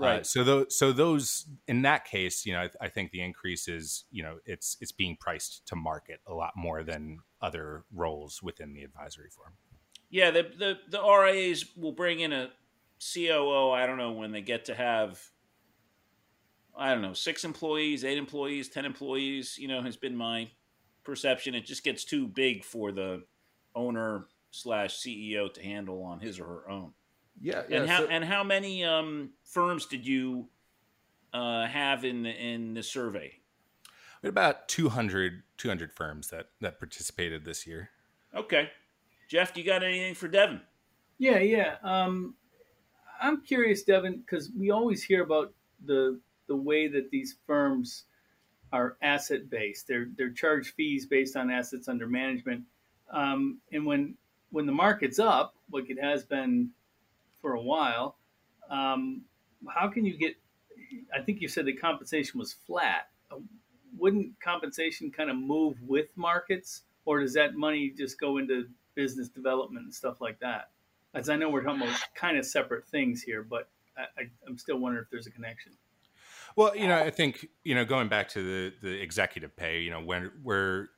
Uh, 0.00 0.04
right. 0.04 0.20
Uh, 0.20 0.24
so 0.24 0.42
those, 0.42 0.76
so 0.76 0.92
those, 0.92 1.46
in 1.68 1.82
that 1.82 2.04
case, 2.04 2.44
you 2.44 2.52
know, 2.52 2.60
I, 2.60 2.70
I, 2.80 2.88
think 2.88 3.12
the 3.12 3.20
increase 3.20 3.68
is, 3.68 4.04
you 4.10 4.24
know, 4.24 4.38
it's 4.46 4.76
it's 4.80 4.90
being 4.90 5.16
priced 5.16 5.66
to 5.68 5.76
market 5.76 6.20
a 6.26 6.34
lot 6.34 6.54
more 6.56 6.82
than 6.82 7.18
other 7.40 7.84
roles 7.92 8.42
within 8.42 8.72
the 8.72 8.82
advisory 8.82 9.28
firm. 9.30 9.52
Yeah, 10.10 10.30
the 10.30 10.42
the 10.42 10.78
the 10.90 11.00
RIAs 11.00 11.64
will 11.76 11.92
bring 11.92 12.20
in 12.20 12.32
a 12.32 12.50
COO. 13.14 13.70
I 13.70 13.86
don't 13.86 13.98
know 13.98 14.12
when 14.12 14.32
they 14.32 14.42
get 14.42 14.64
to 14.66 14.74
have. 14.74 15.20
I 16.76 16.92
don't 16.92 17.02
know, 17.02 17.12
six 17.12 17.44
employees, 17.44 18.04
eight 18.04 18.18
employees, 18.18 18.68
ten 18.68 18.84
employees. 18.84 19.58
You 19.58 19.68
know, 19.68 19.82
has 19.82 19.96
been 19.96 20.16
my 20.16 20.50
perception. 21.04 21.54
It 21.54 21.64
just 21.64 21.84
gets 21.84 22.04
too 22.04 22.26
big 22.26 22.64
for 22.64 22.92
the 22.92 23.24
owner 23.74 24.26
slash 24.50 24.98
CEO 24.98 25.52
to 25.52 25.62
handle 25.62 26.02
on 26.02 26.20
his 26.20 26.38
or 26.38 26.44
her 26.44 26.70
own. 26.70 26.92
Yeah, 27.40 27.62
yeah. 27.68 27.80
And 27.80 27.90
how 27.90 27.98
so, 28.00 28.06
and 28.08 28.24
how 28.24 28.44
many 28.44 28.84
um, 28.84 29.30
firms 29.44 29.86
did 29.86 30.06
you 30.06 30.48
uh, 31.32 31.66
have 31.66 32.04
in 32.04 32.22
the, 32.22 32.30
in 32.30 32.74
the 32.74 32.82
survey? 32.82 33.32
We 34.22 34.28
had 34.28 34.30
about 34.30 34.68
200, 34.68 35.42
200 35.56 35.92
firms 35.92 36.28
that 36.28 36.48
that 36.60 36.78
participated 36.78 37.44
this 37.44 37.66
year. 37.66 37.90
Okay, 38.34 38.70
Jeff, 39.28 39.52
do 39.52 39.60
you 39.60 39.66
got 39.66 39.82
anything 39.82 40.14
for 40.14 40.28
Devin? 40.28 40.60
Yeah, 41.18 41.38
yeah. 41.38 41.76
Um, 41.82 42.34
I'm 43.20 43.42
curious, 43.42 43.82
Devin, 43.82 44.20
because 44.20 44.50
we 44.56 44.70
always 44.70 45.02
hear 45.02 45.22
about 45.22 45.52
the 45.84 46.20
the 46.52 46.56
way 46.56 46.86
that 46.86 47.10
these 47.10 47.36
firms 47.46 48.04
are 48.74 48.98
asset 49.00 49.48
based. 49.48 49.88
They're 49.88 50.08
they're 50.18 50.30
charged 50.30 50.74
fees 50.74 51.06
based 51.06 51.34
on 51.34 51.50
assets 51.50 51.88
under 51.88 52.06
management. 52.06 52.64
Um, 53.10 53.58
and 53.72 53.86
when 53.86 54.16
when 54.50 54.66
the 54.66 54.72
market's 54.72 55.18
up, 55.18 55.54
like 55.72 55.88
it 55.88 55.98
has 55.98 56.24
been 56.24 56.68
for 57.40 57.54
a 57.54 57.62
while, 57.62 58.16
um, 58.68 59.22
how 59.66 59.88
can 59.88 60.04
you 60.04 60.18
get? 60.18 60.34
I 61.16 61.22
think 61.22 61.40
you 61.40 61.48
said 61.48 61.64
the 61.64 61.72
compensation 61.72 62.38
was 62.38 62.52
flat. 62.52 63.08
Wouldn't 63.96 64.38
compensation 64.40 65.10
kind 65.10 65.30
of 65.30 65.36
move 65.36 65.76
with 65.86 66.08
markets, 66.16 66.82
or 67.06 67.20
does 67.20 67.32
that 67.32 67.54
money 67.54 67.94
just 67.96 68.20
go 68.20 68.36
into 68.36 68.68
business 68.94 69.28
development 69.28 69.86
and 69.86 69.94
stuff 69.94 70.20
like 70.20 70.38
that? 70.40 70.68
As 71.14 71.30
I 71.30 71.36
know 71.36 71.48
we're 71.48 71.62
talking 71.62 71.80
about 71.80 71.98
kind 72.14 72.36
of 72.36 72.44
separate 72.44 72.86
things 72.88 73.22
here, 73.22 73.42
but 73.42 73.70
I, 73.96 74.02
I, 74.20 74.22
I'm 74.46 74.58
still 74.58 74.76
wondering 74.76 75.04
if 75.04 75.10
there's 75.10 75.26
a 75.26 75.30
connection. 75.30 75.72
Well, 76.56 76.76
you 76.76 76.88
know, 76.88 76.98
I 76.98 77.10
think 77.10 77.48
you 77.64 77.74
know, 77.74 77.84
going 77.84 78.08
back 78.08 78.28
to 78.30 78.42
the 78.42 78.74
the 78.82 79.00
executive 79.00 79.56
pay, 79.56 79.80
you 79.80 79.90
know, 79.90 80.00
when 80.00 80.30
where 80.42 80.90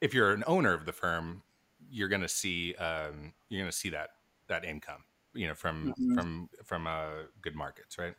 if 0.00 0.14
you're 0.14 0.32
an 0.32 0.44
owner 0.46 0.72
of 0.72 0.86
the 0.86 0.92
firm, 0.92 1.42
you're 1.90 2.08
going 2.08 2.22
to 2.22 2.28
see 2.28 2.74
um, 2.74 3.32
you're 3.48 3.60
going 3.60 3.70
to 3.70 3.76
see 3.76 3.90
that 3.90 4.10
that 4.48 4.64
income, 4.64 5.04
you 5.34 5.46
know, 5.46 5.54
from 5.54 5.94
mm-hmm. 5.98 6.14
from 6.14 6.48
from 6.64 6.86
uh, 6.86 7.24
good 7.42 7.54
markets, 7.54 7.98
right, 7.98 8.14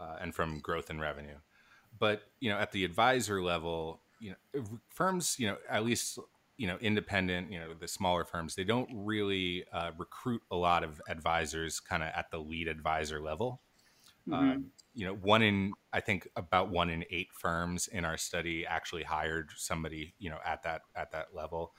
uh, 0.00 0.16
and 0.20 0.34
from 0.34 0.60
growth 0.60 0.90
in 0.90 1.00
revenue. 1.00 1.36
But 1.98 2.22
you 2.40 2.50
know, 2.50 2.58
at 2.58 2.72
the 2.72 2.84
advisor 2.84 3.42
level, 3.42 4.00
you 4.20 4.34
know, 4.54 4.64
firms, 4.88 5.36
you 5.38 5.48
know, 5.48 5.56
at 5.68 5.84
least 5.84 6.18
you 6.58 6.66
know, 6.66 6.76
independent, 6.80 7.50
you 7.50 7.58
know, 7.58 7.74
the 7.74 7.88
smaller 7.88 8.24
firms, 8.24 8.54
they 8.54 8.64
don't 8.64 8.88
really 8.92 9.64
uh, 9.72 9.90
recruit 9.98 10.42
a 10.50 10.56
lot 10.56 10.84
of 10.84 11.00
advisors, 11.08 11.80
kind 11.80 12.02
of 12.02 12.10
at 12.14 12.30
the 12.30 12.38
lead 12.38 12.68
advisor 12.68 13.20
level. 13.20 13.62
Mm-hmm. 14.28 14.34
Um, 14.34 14.70
you 14.94 15.06
know, 15.06 15.14
one 15.14 15.42
in 15.42 15.72
I 15.92 16.00
think 16.00 16.28
about 16.36 16.70
one 16.70 16.90
in 16.90 17.04
eight 17.10 17.28
firms 17.32 17.88
in 17.88 18.04
our 18.04 18.16
study 18.16 18.66
actually 18.66 19.04
hired 19.04 19.50
somebody, 19.56 20.14
you 20.18 20.30
know, 20.30 20.38
at 20.44 20.62
that 20.64 20.82
at 20.94 21.12
that 21.12 21.28
level. 21.34 21.72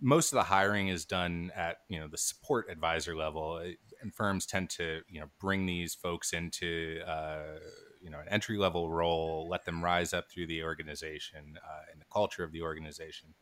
Most 0.00 0.32
of 0.32 0.36
the 0.36 0.44
hiring 0.44 0.88
is 0.88 1.04
done 1.04 1.52
at 1.54 1.78
you 1.88 2.00
know 2.00 2.08
the 2.08 2.18
support 2.18 2.66
advisor 2.70 3.14
level, 3.14 3.60
uh, 3.62 3.72
and 4.00 4.14
firms 4.14 4.46
tend 4.46 4.70
to 4.70 5.00
you 5.08 5.20
know 5.20 5.26
bring 5.40 5.66
these 5.66 5.94
folks 5.94 6.32
into 6.32 7.00
uh, 7.06 7.58
you 8.00 8.10
know 8.10 8.18
an 8.18 8.28
entry 8.28 8.58
level 8.58 8.90
role, 8.90 9.46
let 9.48 9.64
them 9.64 9.84
rise 9.84 10.12
up 10.12 10.30
through 10.30 10.46
the 10.46 10.62
organization 10.62 11.58
uh, 11.64 11.82
and 11.92 12.00
the 12.00 12.06
culture 12.12 12.42
of 12.42 12.52
the 12.52 12.62
organization, 12.62 13.34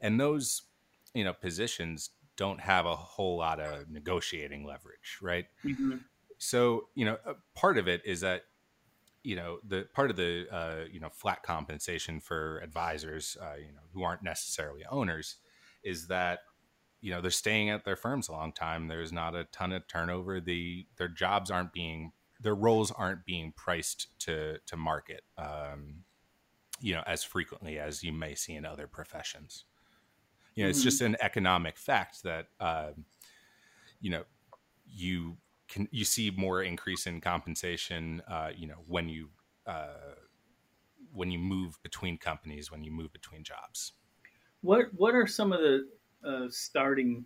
and 0.00 0.18
those 0.18 0.62
you 1.14 1.22
know 1.22 1.32
positions 1.32 2.10
don't 2.36 2.60
have 2.60 2.86
a 2.86 2.96
whole 2.96 3.36
lot 3.38 3.60
of 3.60 3.88
negotiating 3.88 4.66
leverage, 4.66 5.18
right? 5.22 5.46
Mm-hmm. 5.64 5.98
So, 6.38 6.88
you 6.94 7.04
know, 7.04 7.18
part 7.54 7.78
of 7.78 7.88
it 7.88 8.02
is 8.04 8.20
that, 8.20 8.42
you 9.22 9.36
know, 9.36 9.58
the 9.66 9.86
part 9.94 10.10
of 10.10 10.16
the, 10.16 10.46
uh, 10.50 10.84
you 10.92 11.00
know, 11.00 11.08
flat 11.10 11.42
compensation 11.42 12.20
for 12.20 12.58
advisors, 12.58 13.36
uh, 13.40 13.56
you 13.56 13.72
know, 13.72 13.80
who 13.92 14.02
aren't 14.02 14.22
necessarily 14.22 14.82
owners 14.90 15.36
is 15.82 16.08
that, 16.08 16.40
you 17.00 17.10
know, 17.10 17.20
they're 17.20 17.30
staying 17.30 17.70
at 17.70 17.84
their 17.84 17.96
firms 17.96 18.28
a 18.28 18.32
long 18.32 18.52
time. 18.52 18.88
There's 18.88 19.12
not 19.12 19.34
a 19.34 19.44
ton 19.44 19.72
of 19.72 19.86
turnover. 19.86 20.40
The, 20.40 20.86
their 20.96 21.08
jobs 21.08 21.50
aren't 21.50 21.72
being, 21.72 22.12
their 22.40 22.54
roles 22.54 22.90
aren't 22.90 23.24
being 23.24 23.52
priced 23.56 24.18
to, 24.20 24.58
to 24.66 24.76
market, 24.76 25.22
um, 25.38 26.04
you 26.80 26.94
know, 26.94 27.02
as 27.06 27.24
frequently 27.24 27.78
as 27.78 28.02
you 28.02 28.12
may 28.12 28.34
see 28.34 28.54
in 28.54 28.66
other 28.66 28.86
professions. 28.86 29.64
You 30.54 30.64
know, 30.64 30.66
mm-hmm. 30.66 30.70
it's 30.70 30.82
just 30.82 31.00
an 31.00 31.16
economic 31.20 31.78
fact 31.78 32.22
that, 32.24 32.48
uh, 32.60 32.90
you 34.00 34.10
know, 34.10 34.24
you 34.86 35.36
can 35.74 35.88
you 35.90 36.04
see 36.04 36.30
more 36.30 36.62
increase 36.62 37.04
in 37.04 37.20
compensation 37.20 38.22
uh, 38.28 38.50
you 38.56 38.66
know 38.66 38.78
when 38.86 39.08
you 39.08 39.28
uh, 39.66 40.14
when 41.12 41.32
you 41.32 41.38
move 41.38 41.82
between 41.82 42.16
companies 42.16 42.70
when 42.70 42.84
you 42.84 42.92
move 42.92 43.12
between 43.12 43.42
jobs. 43.42 43.92
What 44.60 44.86
what 44.94 45.14
are 45.14 45.26
some 45.26 45.52
of 45.52 45.60
the 45.60 45.88
uh, 46.26 46.46
starting 46.48 47.24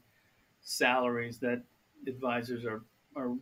salaries 0.62 1.38
that 1.40 1.62
advisors 2.06 2.64
are 2.64 2.84
are 3.16 3.34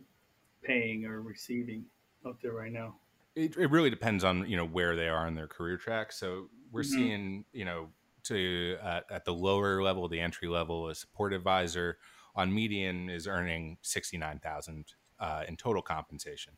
paying 0.61 1.05
or 1.05 1.21
receiving 1.21 1.85
out 2.25 2.37
there 2.41 2.51
right 2.51 2.71
now? 2.71 2.95
It, 3.35 3.55
it 3.55 3.71
really 3.71 3.89
depends 3.89 4.25
on 4.25 4.49
you 4.49 4.57
know 4.57 4.67
where 4.67 4.97
they 4.97 5.07
are 5.07 5.25
in 5.25 5.35
their 5.35 5.47
career 5.47 5.77
track. 5.77 6.11
So 6.11 6.49
we're 6.69 6.81
mm-hmm. 6.81 6.93
seeing 6.93 7.45
you 7.53 7.63
know 7.63 7.89
to 8.23 8.77
at 9.09 9.23
the 9.23 9.33
lower 9.33 9.81
level 9.81 10.09
the 10.09 10.19
entry 10.19 10.49
level 10.49 10.89
a 10.89 10.95
support 10.95 11.31
advisor 11.31 11.97
on 12.37 12.53
median 12.53 13.09
is 13.09 13.27
earning 13.27 13.77
69,000 13.81 14.85
uh, 15.19 15.43
in 15.47 15.57
total 15.57 15.81
compensation. 15.81 16.53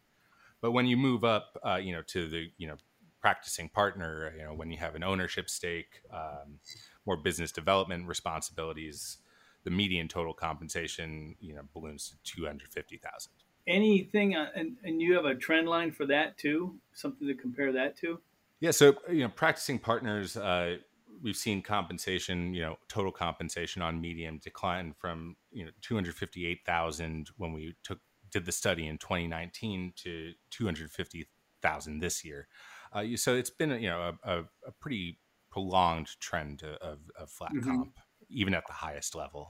But 0.62 0.72
when 0.72 0.86
you 0.86 0.98
move 0.98 1.24
up, 1.24 1.58
uh, 1.65 1.76
you 1.76 1.94
know, 1.94 2.02
to 2.08 2.28
the, 2.28 2.52
you 2.58 2.68
know, 2.68 2.76
practicing 3.22 3.70
partner, 3.70 4.34
you 4.38 4.44
know, 4.44 4.54
when 4.54 4.72
you 4.72 4.78
have 4.78 4.96
an 4.96 5.04
ownership 5.04 5.50
stake, 5.50 6.02
um, 6.13 6.60
more 7.06 7.18
business 7.18 7.52
development 7.52 8.08
responsibilities, 8.08 9.18
the 9.63 9.72
median 9.72 10.08
total 10.08 10.34
compensation, 10.34 11.36
you 11.39 11.56
know, 11.56 11.62
balloons 11.74 12.15
to 12.24 12.36
250,000. 12.36 13.32
Anything, 13.68 14.36
uh, 14.36 14.48
and, 14.56 14.76
and 14.84 15.02
you 15.02 15.13
have 15.15 15.26
a 15.26 15.36
trend 15.36 15.68
line 15.68 15.92
for 15.92 16.06
that 16.08 16.38
too? 16.38 16.76
Something 16.94 17.28
to 17.28 17.34
compare 17.34 17.72
that 17.72 17.98
to? 17.98 18.20
Yeah. 18.60 18.72
So, 18.72 18.96
you 19.10 19.20
know, 19.20 19.30
practicing 19.30 19.80
partners, 19.80 20.36
uh, 20.36 20.78
we've 21.21 21.36
seen 21.36 21.62
compensation, 21.62 22.53
you 22.53 22.62
know, 22.62 22.77
total 22.88 23.12
compensation 23.12 23.82
on 23.82 24.01
medium 24.01 24.39
decline 24.39 24.93
from 24.97 25.36
you 25.51 25.65
know 25.65 25.71
258,000 25.82 27.29
when 27.38 27.53
we 27.53 27.75
took 27.84 27.99
did 28.32 28.45
the 28.45 28.51
study 28.51 28.88
in 28.88 28.97
2019 28.97 29.93
to 29.95 30.34
250,000 30.51 31.99
this 31.99 32.23
year. 32.23 32.47
Uh, 32.93 33.03
so 33.15 33.36
it's 33.36 33.49
been 33.49 33.71
you 33.71 33.89
know 33.89 34.13
a, 34.23 34.32
a, 34.32 34.39
a 34.67 34.71
pretty 34.79 35.19
prolonged 35.51 36.10
trend 36.19 36.63
of, 36.82 36.99
of 37.19 37.29
flat 37.29 37.51
mm-hmm. 37.53 37.69
comp, 37.69 37.99
even 38.29 38.53
at 38.53 38.65
the 38.67 38.73
highest 38.73 39.15
level. 39.15 39.49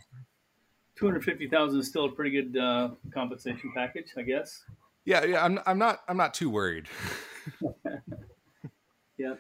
250,000 0.96 1.80
is 1.80 1.88
still 1.88 2.06
a 2.06 2.12
pretty 2.12 2.32
good 2.32 2.58
uh, 2.58 2.90
compensation 3.14 3.72
package, 3.74 4.14
I 4.18 4.22
guess. 4.24 4.64
Yeah, 5.06 5.24
yeah, 5.24 5.44
I'm, 5.44 5.60
I'm 5.66 5.80
not 5.80 6.02
I'm 6.08 6.18
not 6.18 6.34
too 6.34 6.50
worried. 6.50 6.88
yeah. 9.18 9.36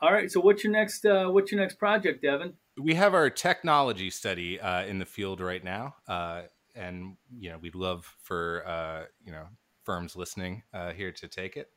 All 0.00 0.12
right. 0.12 0.30
So 0.30 0.40
what's 0.40 0.62
your 0.62 0.72
next 0.72 1.04
uh, 1.04 1.26
what's 1.26 1.50
your 1.50 1.60
next 1.60 1.74
project, 1.74 2.22
Devin? 2.22 2.54
We 2.80 2.94
have 2.94 3.14
our 3.14 3.30
technology 3.30 4.10
study 4.10 4.60
uh, 4.60 4.84
in 4.84 5.00
the 5.00 5.06
field 5.06 5.40
right 5.40 5.62
now, 5.62 5.96
uh, 6.06 6.42
and 6.76 7.16
you 7.36 7.50
know 7.50 7.58
we'd 7.58 7.74
love 7.74 8.14
for 8.22 8.62
uh, 8.64 9.04
you 9.24 9.32
know 9.32 9.46
firms 9.82 10.14
listening 10.14 10.62
uh, 10.72 10.92
here 10.92 11.10
to 11.10 11.26
take 11.26 11.56
it. 11.56 11.70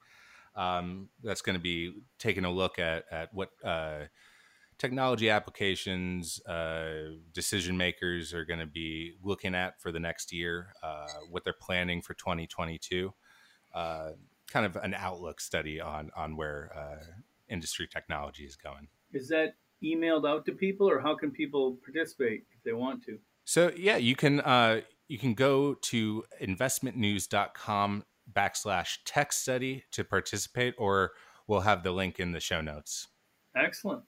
Um, 0.55 1.10
that's 1.23 1.41
going 1.41 1.55
to 1.55 1.62
be 1.62 2.03
taking 2.19 2.45
a 2.45 2.51
look 2.51 2.77
at 2.77 3.05
at 3.10 3.34
what 3.34 3.49
uh, 3.63 4.01
technology 4.77 5.31
applications 5.31 6.39
decision 7.34 7.75
makers 7.75 8.36
are 8.36 8.45
going 8.45 8.60
to 8.60 8.67
be 8.67 9.13
looking 9.23 9.55
at 9.55 9.81
for 9.81 9.91
the 9.91 9.99
next 9.99 10.31
year, 10.31 10.73
what 11.31 11.43
they're 11.43 11.53
planning 11.53 12.03
for 12.03 12.13
2022. 12.13 13.12
kind 13.73 14.65
of 14.65 14.75
an 14.75 14.93
outlook 14.93 15.41
study 15.41 15.81
on 15.81 16.12
on 16.15 16.38
where 16.38 16.71
industry 17.51 17.87
technology 17.87 18.45
is 18.45 18.55
going. 18.55 18.87
Is 19.13 19.27
that 19.27 19.55
emailed 19.83 20.27
out 20.27 20.45
to 20.45 20.53
people, 20.53 20.89
or 20.89 20.99
how 20.99 21.15
can 21.15 21.31
people 21.31 21.77
participate 21.83 22.45
if 22.55 22.63
they 22.63 22.73
want 22.73 23.03
to? 23.05 23.19
So 23.43 23.71
yeah, 23.75 23.97
you 23.97 24.15
can 24.15 24.39
uh, 24.41 24.81
you 25.07 25.17
can 25.17 25.33
go 25.33 25.73
to 25.73 26.23
investmentnews.com 26.41 28.05
backslash 28.31 28.97
tech 29.05 29.33
study 29.33 29.83
to 29.91 30.03
participate, 30.03 30.75
or 30.77 31.11
we'll 31.47 31.61
have 31.61 31.83
the 31.83 31.91
link 31.91 32.19
in 32.19 32.31
the 32.31 32.39
show 32.39 32.61
notes. 32.61 33.07
Excellent. 33.55 34.03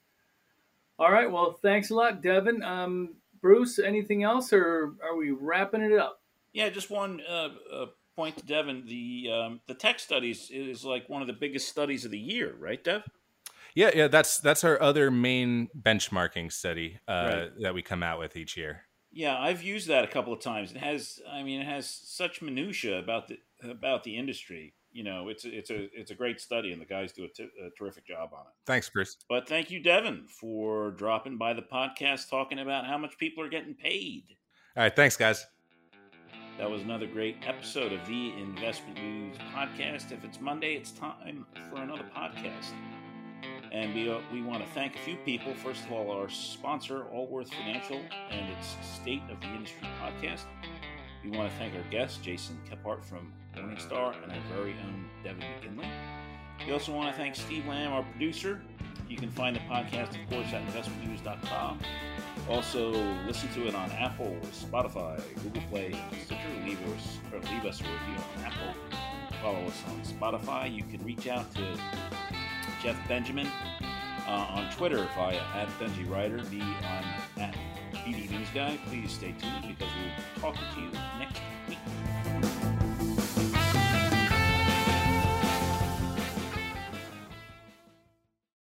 All 0.98 1.12
right. 1.12 1.30
Well, 1.30 1.58
thanks 1.62 1.90
a 1.90 1.96
lot, 1.96 2.22
Devin. 2.22 2.64
Um, 2.64 3.16
Bruce, 3.42 3.80
anything 3.80 4.24
else, 4.24 4.54
or 4.54 4.94
are 5.04 5.18
we 5.18 5.32
wrapping 5.32 5.82
it 5.82 5.92
up? 5.92 6.22
Yeah, 6.54 6.70
just 6.70 6.90
one 6.90 7.20
uh, 7.28 7.50
uh, 7.74 7.86
point 8.16 8.38
to 8.38 8.46
Devin. 8.46 8.86
The 8.88 9.30
um, 9.34 9.60
the 9.68 9.74
tech 9.74 10.00
studies 10.00 10.50
is 10.52 10.86
like 10.86 11.10
one 11.10 11.22
of 11.22 11.28
the 11.28 11.34
biggest 11.34 11.68
studies 11.68 12.06
of 12.06 12.12
the 12.12 12.20
year, 12.20 12.56
right, 12.58 12.82
Dev? 12.82 13.04
Yeah, 13.76 13.92
yeah, 13.96 14.08
that's 14.08 14.38
that's 14.40 14.64
our 14.64 14.82
other 14.82 15.10
main 15.12 15.70
benchmarking 15.80 16.52
study 16.52 17.00
uh, 17.08 17.12
Right. 17.12 17.52
that 17.62 17.74
we 17.74 17.82
come 17.82 18.04
out 18.04 18.20
with 18.20 18.36
each 18.36 18.56
year. 18.58 18.84
Yeah, 19.12 19.38
I've 19.38 19.62
used 19.62 19.88
that 19.90 20.04
a 20.04 20.08
couple 20.08 20.34
of 20.34 20.40
times. 20.40 20.72
It 20.72 20.78
has, 20.78 21.20
I 21.32 21.44
mean, 21.44 21.62
it 21.62 21.66
has 21.68 21.88
such 21.90 22.42
minutia 22.42 23.00
about 23.00 23.28
the 23.28 23.38
about 23.64 24.04
the 24.04 24.18
industry. 24.18 24.74
You 24.92 25.04
know, 25.04 25.30
it's 25.30 25.44
it's 25.46 25.70
a 25.72 25.88
it's 26.00 26.12
a 26.12 26.16
great 26.16 26.40
study, 26.40 26.72
and 26.72 26.80
the 26.82 26.86
guys 26.86 27.12
do 27.14 27.24
a, 27.24 27.28
t- 27.28 27.44
a 27.64 27.70
terrific 27.78 28.06
job 28.06 28.30
on 28.34 28.42
it. 28.42 28.54
Thanks, 28.66 28.90
Chris. 28.90 29.18
But 29.30 29.48
thank 29.48 29.72
you, 29.72 29.80
Devin, 29.80 30.26
for 30.28 30.92
dropping 30.92 31.38
by 31.38 31.54
the 31.54 31.62
podcast, 31.64 32.30
talking 32.30 32.60
about 32.60 32.86
how 32.86 32.98
much 32.98 33.18
people 33.18 33.44
are 33.44 33.50
getting 33.50 33.74
paid. 33.74 34.24
All 34.78 34.84
right, 34.84 34.96
thanks, 34.96 35.16
guys. 35.18 35.46
That 36.60 36.70
was 36.70 36.84
another 36.84 37.08
great 37.08 37.38
episode 37.48 37.92
of 37.94 38.06
the 38.08 38.34
Investment 38.40 39.00
News 39.02 39.36
Podcast. 39.52 40.12
If 40.12 40.24
it's 40.24 40.40
Monday, 40.40 40.76
it's 40.76 40.92
time 40.92 41.46
for 41.70 41.82
another 41.82 42.06
podcast. 42.16 42.72
And 43.74 43.94
we, 43.96 44.10
uh, 44.10 44.20
we 44.32 44.44
want 44.44 44.64
to 44.64 44.70
thank 44.72 44.96
a 44.96 45.00
few 45.00 45.16
people. 45.18 45.54
First 45.56 45.84
of 45.86 45.92
all, 45.92 46.12
our 46.12 46.30
sponsor, 46.30 47.06
Allworth 47.12 47.52
Financial, 47.52 48.00
and 48.30 48.52
its 48.52 48.76
State 48.84 49.24
of 49.32 49.42
the 49.42 49.48
Industry 49.48 49.88
podcast. 50.00 50.44
We 51.24 51.32
want 51.32 51.52
to 51.52 51.58
thank 51.58 51.74
our 51.74 51.82
guest, 51.90 52.22
Jason 52.22 52.60
Kephart 52.70 53.04
from 53.04 53.34
Morningstar, 53.56 54.22
and 54.22 54.32
our 54.32 54.38
very 54.56 54.76
own 54.86 55.10
Devin 55.24 55.42
McGinley. 55.42 55.88
We 56.68 56.72
also 56.72 56.94
want 56.94 57.12
to 57.12 57.18
thank 57.20 57.36
Steve 57.36 57.66
Lamb, 57.66 57.94
our 57.94 58.04
producer. 58.04 58.62
You 59.10 59.18
can 59.18 59.32
find 59.32 59.56
the 59.56 59.62
podcast, 59.62 60.22
of 60.22 60.30
course, 60.30 60.54
at 60.54 60.62
investmentnews.com. 60.68 61.80
Also, 62.50 62.92
listen 63.26 63.50
to 63.54 63.68
it 63.68 63.74
on 63.74 63.90
Apple, 63.92 64.38
Spotify, 64.52 65.20
Google 65.42 65.64
Play, 65.70 65.96
Stitcher. 66.26 66.40
Leave 66.64 66.80
us, 66.90 67.18
or 67.32 67.40
leave 67.40 67.66
us 67.66 67.82
a 67.82 67.84
review 67.84 68.24
on 68.38 68.44
Apple. 68.44 68.74
Follow 69.42 69.66
us 69.66 69.84
on 69.88 70.02
Spotify. 70.02 70.74
You 70.74 70.84
can 70.84 71.04
reach 71.04 71.28
out 71.28 71.54
to 71.56 71.78
Jeff 72.84 72.98
Benjamin 73.08 73.48
uh, 74.28 74.30
on 74.30 74.70
Twitter 74.72 75.08
via 75.16 75.40
at 75.56 75.70
Benji 75.80 76.10
Ryder, 76.10 76.44
me 76.52 76.60
on 76.62 77.06
at 77.42 77.56
BD 77.94 78.30
News 78.30 78.50
Guy. 78.54 78.78
Please 78.88 79.10
stay 79.10 79.34
tuned 79.40 79.78
because 79.78 79.94
we'll 79.96 80.42
talking 80.42 80.68
to 80.76 80.82
you 80.82 80.92
next 81.18 81.40
week. 81.70 81.78